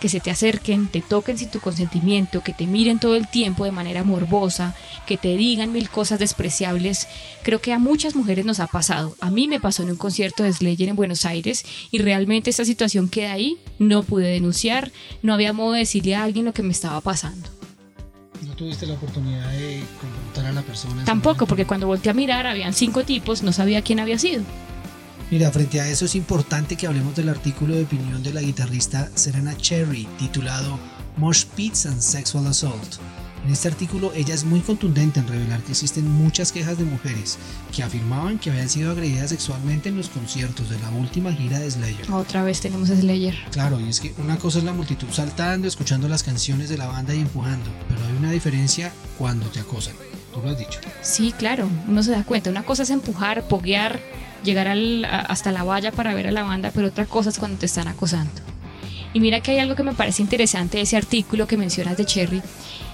Que 0.02 0.08
se 0.08 0.18
te 0.18 0.32
acerquen, 0.32 0.88
te 0.88 1.00
toquen 1.00 1.38
sin 1.38 1.48
tu 1.48 1.60
consentimiento, 1.60 2.42
que 2.42 2.52
te 2.52 2.66
miren 2.66 2.98
todo 2.98 3.14
el 3.14 3.28
tiempo 3.28 3.64
de 3.64 3.70
manera 3.70 4.02
morbosa, 4.02 4.74
que 5.06 5.16
te 5.16 5.36
digan 5.36 5.70
mil 5.70 5.88
cosas 5.88 6.18
despreciables, 6.18 7.06
creo 7.44 7.60
que 7.60 7.72
a 7.72 7.78
muchas 7.78 8.16
mujeres 8.16 8.44
nos 8.44 8.58
ha 8.58 8.66
pasado. 8.66 9.14
A 9.20 9.30
mí 9.30 9.46
me 9.46 9.60
pasó 9.60 9.84
en 9.84 9.92
un 9.92 9.96
concierto 9.96 10.42
de 10.42 10.52
Slayer 10.52 10.88
en 10.88 10.96
Buenos 10.96 11.24
Aires 11.24 11.64
y 11.92 11.98
realmente 11.98 12.50
esta 12.50 12.64
situación 12.64 13.08
queda 13.08 13.30
ahí, 13.30 13.58
no 13.78 14.02
pude 14.02 14.26
denunciar, 14.26 14.90
no 15.22 15.34
había 15.34 15.52
modo 15.52 15.74
de 15.74 15.78
decirle 15.78 16.16
a 16.16 16.24
alguien 16.24 16.46
lo 16.46 16.52
que 16.52 16.64
me 16.64 16.72
estaba 16.72 17.00
pasando. 17.00 17.48
¿No 18.44 18.56
tuviste 18.56 18.86
la 18.86 18.94
oportunidad 18.94 19.52
de 19.52 19.84
confrontar 20.00 20.46
a 20.46 20.52
la 20.52 20.62
persona? 20.62 21.04
Tampoco, 21.04 21.46
porque 21.46 21.64
cuando 21.64 21.86
volteé 21.86 22.10
a 22.10 22.14
mirar 22.14 22.48
habían 22.48 22.74
cinco 22.74 23.04
tipos, 23.04 23.44
no 23.44 23.52
sabía 23.52 23.82
quién 23.82 24.00
había 24.00 24.18
sido. 24.18 24.42
Mira, 25.32 25.50
frente 25.50 25.80
a 25.80 25.88
eso 25.88 26.04
es 26.04 26.14
importante 26.14 26.76
que 26.76 26.86
hablemos 26.86 27.16
del 27.16 27.30
artículo 27.30 27.74
de 27.74 27.84
opinión 27.84 28.22
de 28.22 28.34
la 28.34 28.42
guitarrista 28.42 29.08
Serena 29.14 29.56
Cherry 29.56 30.06
titulado 30.18 30.78
Mosh 31.16 31.46
Pits 31.56 31.86
and 31.86 32.02
Sexual 32.02 32.46
Assault. 32.48 32.96
En 33.42 33.50
este 33.50 33.68
artículo 33.68 34.12
ella 34.14 34.34
es 34.34 34.44
muy 34.44 34.60
contundente 34.60 35.20
en 35.20 35.26
revelar 35.26 35.62
que 35.62 35.72
existen 35.72 36.06
muchas 36.06 36.52
quejas 36.52 36.76
de 36.76 36.84
mujeres 36.84 37.38
que 37.74 37.82
afirmaban 37.82 38.38
que 38.38 38.50
habían 38.50 38.68
sido 38.68 38.90
agredidas 38.90 39.30
sexualmente 39.30 39.88
en 39.88 39.96
los 39.96 40.10
conciertos 40.10 40.68
de 40.68 40.78
la 40.80 40.90
última 40.90 41.32
gira 41.32 41.60
de 41.60 41.70
Slayer. 41.70 42.12
Otra 42.12 42.44
vez 42.44 42.60
tenemos 42.60 42.90
a 42.90 42.96
Slayer. 42.96 43.34
Claro, 43.52 43.80
y 43.80 43.88
es 43.88 44.00
que 44.00 44.12
una 44.18 44.36
cosa 44.36 44.58
es 44.58 44.64
la 44.64 44.74
multitud 44.74 45.08
saltando, 45.10 45.66
escuchando 45.66 46.08
las 46.08 46.22
canciones 46.22 46.68
de 46.68 46.76
la 46.76 46.88
banda 46.88 47.14
y 47.14 47.20
empujando, 47.20 47.70
pero 47.88 48.04
hay 48.04 48.16
una 48.18 48.32
diferencia 48.32 48.92
cuando 49.16 49.46
te 49.46 49.60
acosan. 49.60 49.94
Tú 50.34 50.42
lo 50.42 50.50
has 50.50 50.58
dicho. 50.58 50.78
Sí, 51.00 51.32
claro, 51.32 51.70
uno 51.88 52.02
se 52.02 52.10
da 52.10 52.22
cuenta. 52.22 52.50
Una 52.50 52.64
cosa 52.64 52.82
es 52.82 52.90
empujar, 52.90 53.48
poguear, 53.48 53.98
llegar 54.42 54.68
hasta 55.28 55.52
la 55.52 55.64
valla 55.64 55.92
para 55.92 56.14
ver 56.14 56.26
a 56.26 56.32
la 56.32 56.42
banda, 56.42 56.70
pero 56.74 56.88
otra 56.88 57.06
cosa 57.06 57.30
es 57.30 57.38
cuando 57.38 57.58
te 57.58 57.66
están 57.66 57.88
acosando. 57.88 58.32
Y 59.14 59.20
mira 59.20 59.40
que 59.40 59.52
hay 59.52 59.58
algo 59.58 59.74
que 59.74 59.82
me 59.82 59.94
parece 59.94 60.22
interesante 60.22 60.78
de 60.78 60.84
ese 60.84 60.96
artículo 60.96 61.46
que 61.46 61.56
mencionas 61.56 61.96
de 61.96 62.06
Cherry, 62.06 62.42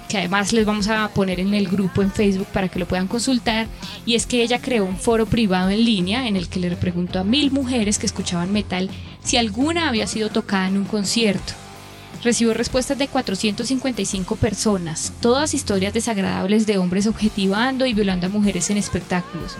que 0.08 0.18
además 0.18 0.52
les 0.52 0.64
vamos 0.66 0.88
a 0.88 1.08
poner 1.08 1.38
en 1.38 1.54
el 1.54 1.68
grupo 1.68 2.02
en 2.02 2.10
Facebook 2.10 2.48
para 2.52 2.68
que 2.68 2.78
lo 2.78 2.88
puedan 2.88 3.06
consultar, 3.08 3.66
y 4.04 4.14
es 4.14 4.26
que 4.26 4.42
ella 4.42 4.60
creó 4.60 4.84
un 4.84 4.96
foro 4.96 5.26
privado 5.26 5.70
en 5.70 5.84
línea 5.84 6.26
en 6.26 6.36
el 6.36 6.48
que 6.48 6.60
le 6.60 6.74
preguntó 6.76 7.20
a 7.20 7.24
mil 7.24 7.50
mujeres 7.50 7.98
que 7.98 8.06
escuchaban 8.06 8.52
metal 8.52 8.90
si 9.22 9.36
alguna 9.36 9.88
había 9.88 10.06
sido 10.06 10.30
tocada 10.30 10.68
en 10.68 10.78
un 10.78 10.84
concierto. 10.84 11.52
Recibió 12.24 12.52
respuestas 12.52 12.98
de 12.98 13.06
455 13.06 14.34
personas, 14.36 15.12
todas 15.20 15.54
historias 15.54 15.94
desagradables 15.94 16.66
de 16.66 16.78
hombres 16.78 17.06
objetivando 17.06 17.86
y 17.86 17.94
violando 17.94 18.26
a 18.26 18.30
mujeres 18.30 18.70
en 18.70 18.76
espectáculos, 18.76 19.56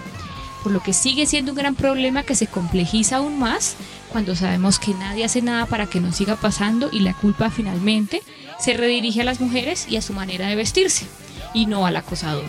por 0.68 0.74
lo 0.74 0.83
que 0.83 0.92
sigue 0.92 1.24
siendo 1.24 1.52
un 1.52 1.57
gran 1.57 1.74
problema 1.74 2.24
que 2.24 2.35
se 2.35 2.46
complejiza 2.46 3.16
aún 3.16 3.38
más 3.38 3.77
cuando 4.12 4.37
sabemos 4.37 4.79
que 4.79 4.92
nadie 4.92 5.25
hace 5.25 5.40
nada 5.40 5.64
para 5.64 5.87
que 5.87 5.98
no 5.98 6.12
siga 6.12 6.37
pasando 6.37 6.90
y 6.92 7.00
la 7.00 7.14
culpa 7.14 7.48
finalmente 7.48 8.23
se 8.60 8.75
redirige 8.75 9.23
a 9.23 9.25
las 9.25 9.40
mujeres 9.40 9.87
y 9.88 9.96
a 9.96 10.02
su 10.02 10.12
manera 10.12 10.46
de 10.46 10.56
vestirse, 10.56 11.06
y 11.54 11.64
no 11.64 11.87
al 11.87 11.96
acosador. 11.96 12.44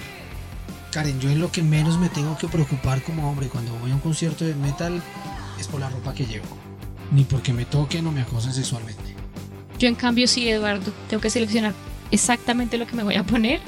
Karen, 0.91 1.21
yo 1.21 1.29
en 1.29 1.39
lo 1.39 1.49
que 1.49 1.63
menos 1.63 1.97
me 1.97 2.09
tengo 2.09 2.37
que 2.37 2.49
preocupar 2.49 3.01
como 3.03 3.31
hombre 3.31 3.47
cuando 3.47 3.73
voy 3.75 3.91
a 3.91 3.95
un 3.95 4.01
concierto 4.01 4.43
de 4.43 4.53
metal 4.53 5.01
es 5.57 5.69
por 5.69 5.79
la 5.79 5.87
ropa 5.87 6.13
que 6.13 6.25
llevo. 6.25 6.47
Ni 7.11 7.23
porque 7.23 7.53
me 7.53 7.63
toquen 7.63 8.05
o 8.05 8.11
me 8.11 8.23
acosen 8.23 8.51
sexualmente. 8.51 9.15
Yo 9.77 9.87
en 9.87 9.95
cambio 9.95 10.27
sí, 10.27 10.49
Eduardo, 10.49 10.91
tengo 11.07 11.21
que 11.21 11.29
seleccionar 11.29 11.73
exactamente 12.11 12.77
lo 12.77 12.85
que 12.85 12.97
me 12.97 13.03
voy 13.03 13.15
a 13.15 13.23
poner 13.23 13.61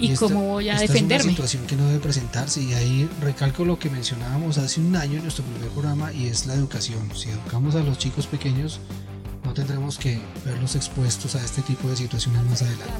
y, 0.00 0.12
esta- 0.12 0.26
cómo 0.26 0.42
voy 0.44 0.68
a 0.68 0.74
esta 0.74 0.86
defenderme. 0.92 1.16
Es 1.16 1.24
una 1.24 1.32
situación 1.48 1.66
que 1.66 1.76
no 1.76 1.86
debe 1.86 1.98
presentarse 2.00 2.62
y 2.62 2.72
ahí 2.74 3.08
recalco 3.20 3.64
lo 3.64 3.78
que 3.78 3.90
mencionábamos 3.90 4.58
hace 4.58 4.80
un 4.80 4.94
año 4.96 5.16
en 5.16 5.22
nuestro 5.22 5.44
primer 5.44 5.68
programa 5.70 6.12
y 6.12 6.26
es 6.26 6.46
la 6.46 6.54
educación. 6.54 7.10
Si 7.14 7.28
educamos 7.30 7.74
a 7.74 7.80
los 7.80 7.98
chicos 7.98 8.26
pequeños, 8.26 8.80
no 9.44 9.54
tendremos 9.54 9.98
que 9.98 10.20
verlos 10.44 10.76
expuestos 10.76 11.34
a 11.34 11.44
este 11.44 11.62
tipo 11.62 11.88
de 11.88 11.96
situaciones 11.96 12.42
más 12.44 12.62
adelante. 12.62 12.92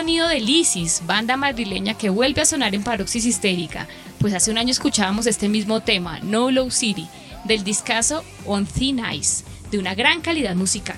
Sonido 0.00 0.28
de 0.28 0.40
Lisis, 0.40 1.02
banda 1.04 1.36
madrileña 1.36 1.92
que 1.92 2.08
vuelve 2.08 2.40
a 2.40 2.46
sonar 2.46 2.74
en 2.74 2.82
Paroxis 2.82 3.26
Histérica, 3.26 3.86
pues 4.18 4.32
hace 4.32 4.50
un 4.50 4.56
año 4.56 4.70
escuchábamos 4.70 5.26
este 5.26 5.50
mismo 5.50 5.80
tema, 5.80 6.20
No 6.20 6.50
Low 6.50 6.70
City, 6.70 7.06
del 7.44 7.64
discazo 7.64 8.24
On 8.46 8.64
Thin 8.64 9.02
Ice, 9.12 9.44
de 9.70 9.78
una 9.78 9.94
gran 9.94 10.22
calidad 10.22 10.56
musical. 10.56 10.96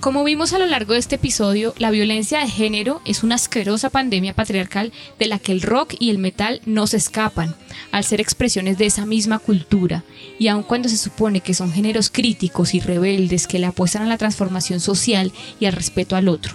Como 0.00 0.24
vimos 0.24 0.52
a 0.52 0.58
lo 0.58 0.66
largo 0.66 0.94
de 0.94 0.98
este 0.98 1.14
episodio, 1.14 1.72
la 1.78 1.92
violencia 1.92 2.40
de 2.40 2.48
género 2.48 3.00
es 3.04 3.22
una 3.22 3.36
asquerosa 3.36 3.90
pandemia 3.90 4.34
patriarcal 4.34 4.92
de 5.20 5.28
la 5.28 5.38
que 5.38 5.52
el 5.52 5.62
rock 5.62 5.94
y 6.00 6.10
el 6.10 6.18
metal 6.18 6.62
no 6.66 6.88
se 6.88 6.96
escapan, 6.96 7.54
al 7.92 8.02
ser 8.02 8.20
expresiones 8.20 8.76
de 8.76 8.86
esa 8.86 9.06
misma 9.06 9.38
cultura, 9.38 10.02
y 10.40 10.48
aun 10.48 10.64
cuando 10.64 10.88
se 10.88 10.96
supone 10.96 11.42
que 11.42 11.54
son 11.54 11.72
géneros 11.72 12.10
críticos 12.10 12.74
y 12.74 12.80
rebeldes 12.80 13.46
que 13.46 13.60
le 13.60 13.66
apuestan 13.66 14.02
a 14.02 14.08
la 14.08 14.18
transformación 14.18 14.80
social 14.80 15.30
y 15.60 15.66
al 15.66 15.74
respeto 15.74 16.16
al 16.16 16.26
otro. 16.26 16.54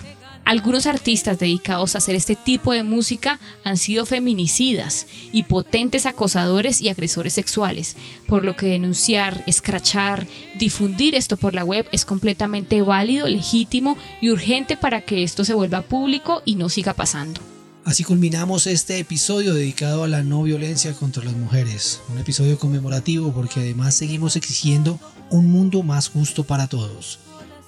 Algunos 0.50 0.88
artistas 0.88 1.38
dedicados 1.38 1.94
a 1.94 2.00
hacer 2.00 2.16
este 2.16 2.36
tipo 2.36 2.74
de 2.74 2.82
música 2.82 3.40
han 3.64 3.78
sido 3.78 4.08
feminicidas 4.08 5.06
y 5.32 5.44
potentes 5.44 6.08
acosadores 6.08 6.82
y 6.82 6.90
agresores 6.90 7.34
sexuales, 7.34 7.96
por 8.28 8.44
lo 8.44 8.56
que 8.56 8.66
denunciar, 8.66 9.44
escrachar, 9.46 10.26
difundir 10.58 11.14
esto 11.14 11.38
por 11.38 11.54
la 11.54 11.64
web 11.64 11.88
es 11.92 12.04
completamente 12.04 12.82
válido, 12.82 13.28
legítimo 13.28 13.96
y 14.22 14.32
urgente 14.32 14.76
para 14.76 15.02
que 15.02 15.22
esto 15.22 15.46
se 15.46 15.54
vuelva 15.54 15.84
público 15.84 16.42
y 16.46 16.56
no 16.56 16.68
siga 16.68 16.96
pasando. 16.96 17.42
Así 17.86 18.04
culminamos 18.04 18.66
este 18.66 18.98
episodio 18.98 19.54
dedicado 19.54 20.04
a 20.04 20.08
la 20.08 20.24
no 20.24 20.42
violencia 20.42 20.94
contra 20.94 21.24
las 21.24 21.36
mujeres. 21.36 22.02
Un 22.10 22.18
episodio 22.18 22.58
conmemorativo 22.58 23.32
porque 23.34 23.60
además 23.60 23.94
seguimos 23.94 24.36
exigiendo 24.36 25.00
un 25.30 25.46
mundo 25.52 25.84
más 25.84 26.10
justo 26.10 26.44
para 26.44 26.66
todos, 26.66 27.20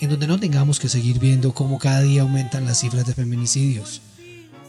en 0.02 0.10
donde 0.10 0.28
no 0.28 0.40
tengamos 0.40 0.80
que 0.80 0.90
seguir 0.90 1.20
viendo 1.20 1.54
cómo 1.54 1.80
cada 1.80 2.02
día 2.02 2.24
aumentan 2.24 2.66
las 2.66 2.82
cifras 2.82 3.06
de 3.06 3.14
feminicidios. 3.14 4.02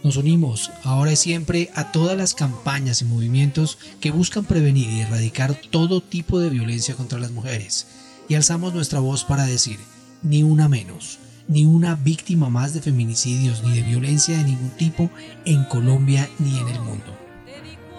Nos 0.04 0.16
unimos 0.16 0.70
ahora 0.84 1.12
y 1.12 1.16
siempre 1.16 1.70
a 1.74 1.90
todas 1.90 2.16
las 2.16 2.34
campañas 2.34 3.02
y 3.02 3.04
movimientos 3.04 3.78
que 4.00 4.10
buscan 4.10 4.44
prevenir 4.44 4.88
y 4.90 5.00
erradicar 5.00 5.54
todo 5.70 6.02
tipo 6.02 6.38
de 6.38 6.50
violencia 6.50 6.94
contra 6.94 7.18
las 7.18 7.30
mujeres 7.30 7.86
y 8.28 8.34
alzamos 8.34 8.74
nuestra 8.74 9.00
voz 9.00 9.24
para 9.24 9.44
decir, 9.44 9.78
ni 10.22 10.42
una 10.42 10.68
menos, 10.68 11.18
ni 11.48 11.64
una 11.64 11.94
víctima 11.94 12.50
más 12.50 12.74
de 12.74 12.82
feminicidios 12.82 13.62
ni 13.62 13.76
de 13.76 13.82
violencia 13.82 14.36
de 14.36 14.44
ningún 14.44 14.70
tipo 14.70 15.10
en 15.44 15.64
Colombia 15.64 16.28
ni 16.38 16.58
en 16.58 16.68
el 16.68 16.80
mundo. 16.80 17.16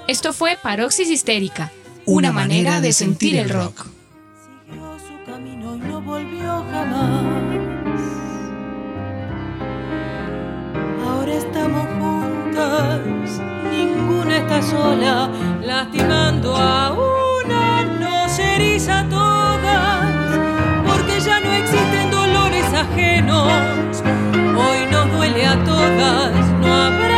Esto 0.07 0.33
fue 0.33 0.57
Paroxis 0.61 1.09
Histérica, 1.09 1.71
una, 2.05 2.31
manera 2.31 2.81
de 2.81 2.91
sentir 2.91 3.37
el 3.37 3.49
rock. 3.49 3.87
No 5.77 6.01
volvió 6.01 6.63
jamás. 6.71 7.23
más. 7.23 8.01
Ahora 11.07 11.33
estamos 11.33 11.85
juntas, 11.99 13.41
ninguna 13.71 14.37
está 14.37 14.61
sola, 14.61 15.29
lastimando 15.61 16.55
a 16.55 16.93
una, 16.93 17.83
nos 17.99 18.39
eriza 18.39 18.99
a 18.99 19.09
todas, 19.09 20.39
porque 20.85 21.19
ya 21.19 21.39
no 21.39 21.51
existen 21.51 22.11
dolores 22.11 22.65
ajenos. 22.73 24.03
Hoy 24.55 24.85
nos 24.91 25.11
duele 25.11 25.45
a 25.45 25.63
todas, 25.63 26.33
no 26.61 26.73
habrá 26.73 27.12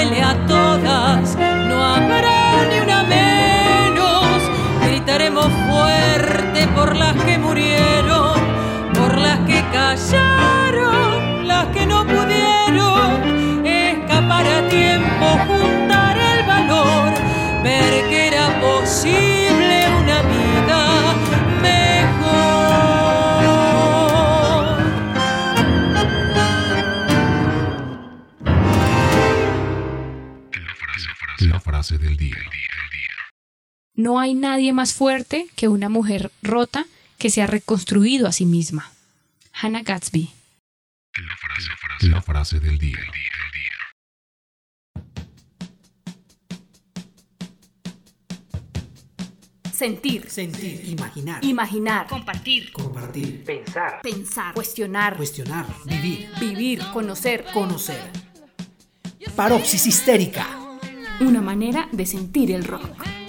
Duele 0.00 0.22
a 0.22 0.34
No 34.10 34.18
hay 34.18 34.34
nadie 34.34 34.72
más 34.72 34.92
fuerte 34.92 35.46
que 35.54 35.68
una 35.68 35.88
mujer 35.88 36.32
rota 36.42 36.84
que 37.16 37.30
se 37.30 37.42
ha 37.42 37.46
reconstruido 37.46 38.26
a 38.26 38.32
sí 38.32 38.44
misma. 38.44 38.90
Hannah 39.52 39.82
Gatsby. 39.84 40.30
La 42.10 42.20
frase 42.20 42.58
del 42.58 42.76
día. 42.76 42.98
Sentir, 49.72 50.28
Sentir, 50.28 50.88
imaginar, 50.88 51.44
imaginar, 51.44 52.06
Compartir. 52.08 52.72
compartir, 52.72 53.44
Pensar. 53.44 54.00
pensar, 54.02 54.52
cuestionar, 54.54 55.16
cuestionar, 55.16 55.66
vivir, 55.84 56.28
vivir, 56.40 56.80
conocer. 56.92 57.44
conocer. 57.54 58.00
Paropsis 59.36 59.86
histérica. 59.86 60.46
Una 61.20 61.40
manera 61.40 61.88
de 61.92 62.04
sentir 62.04 62.50
el 62.50 62.64
rock. 62.64 63.19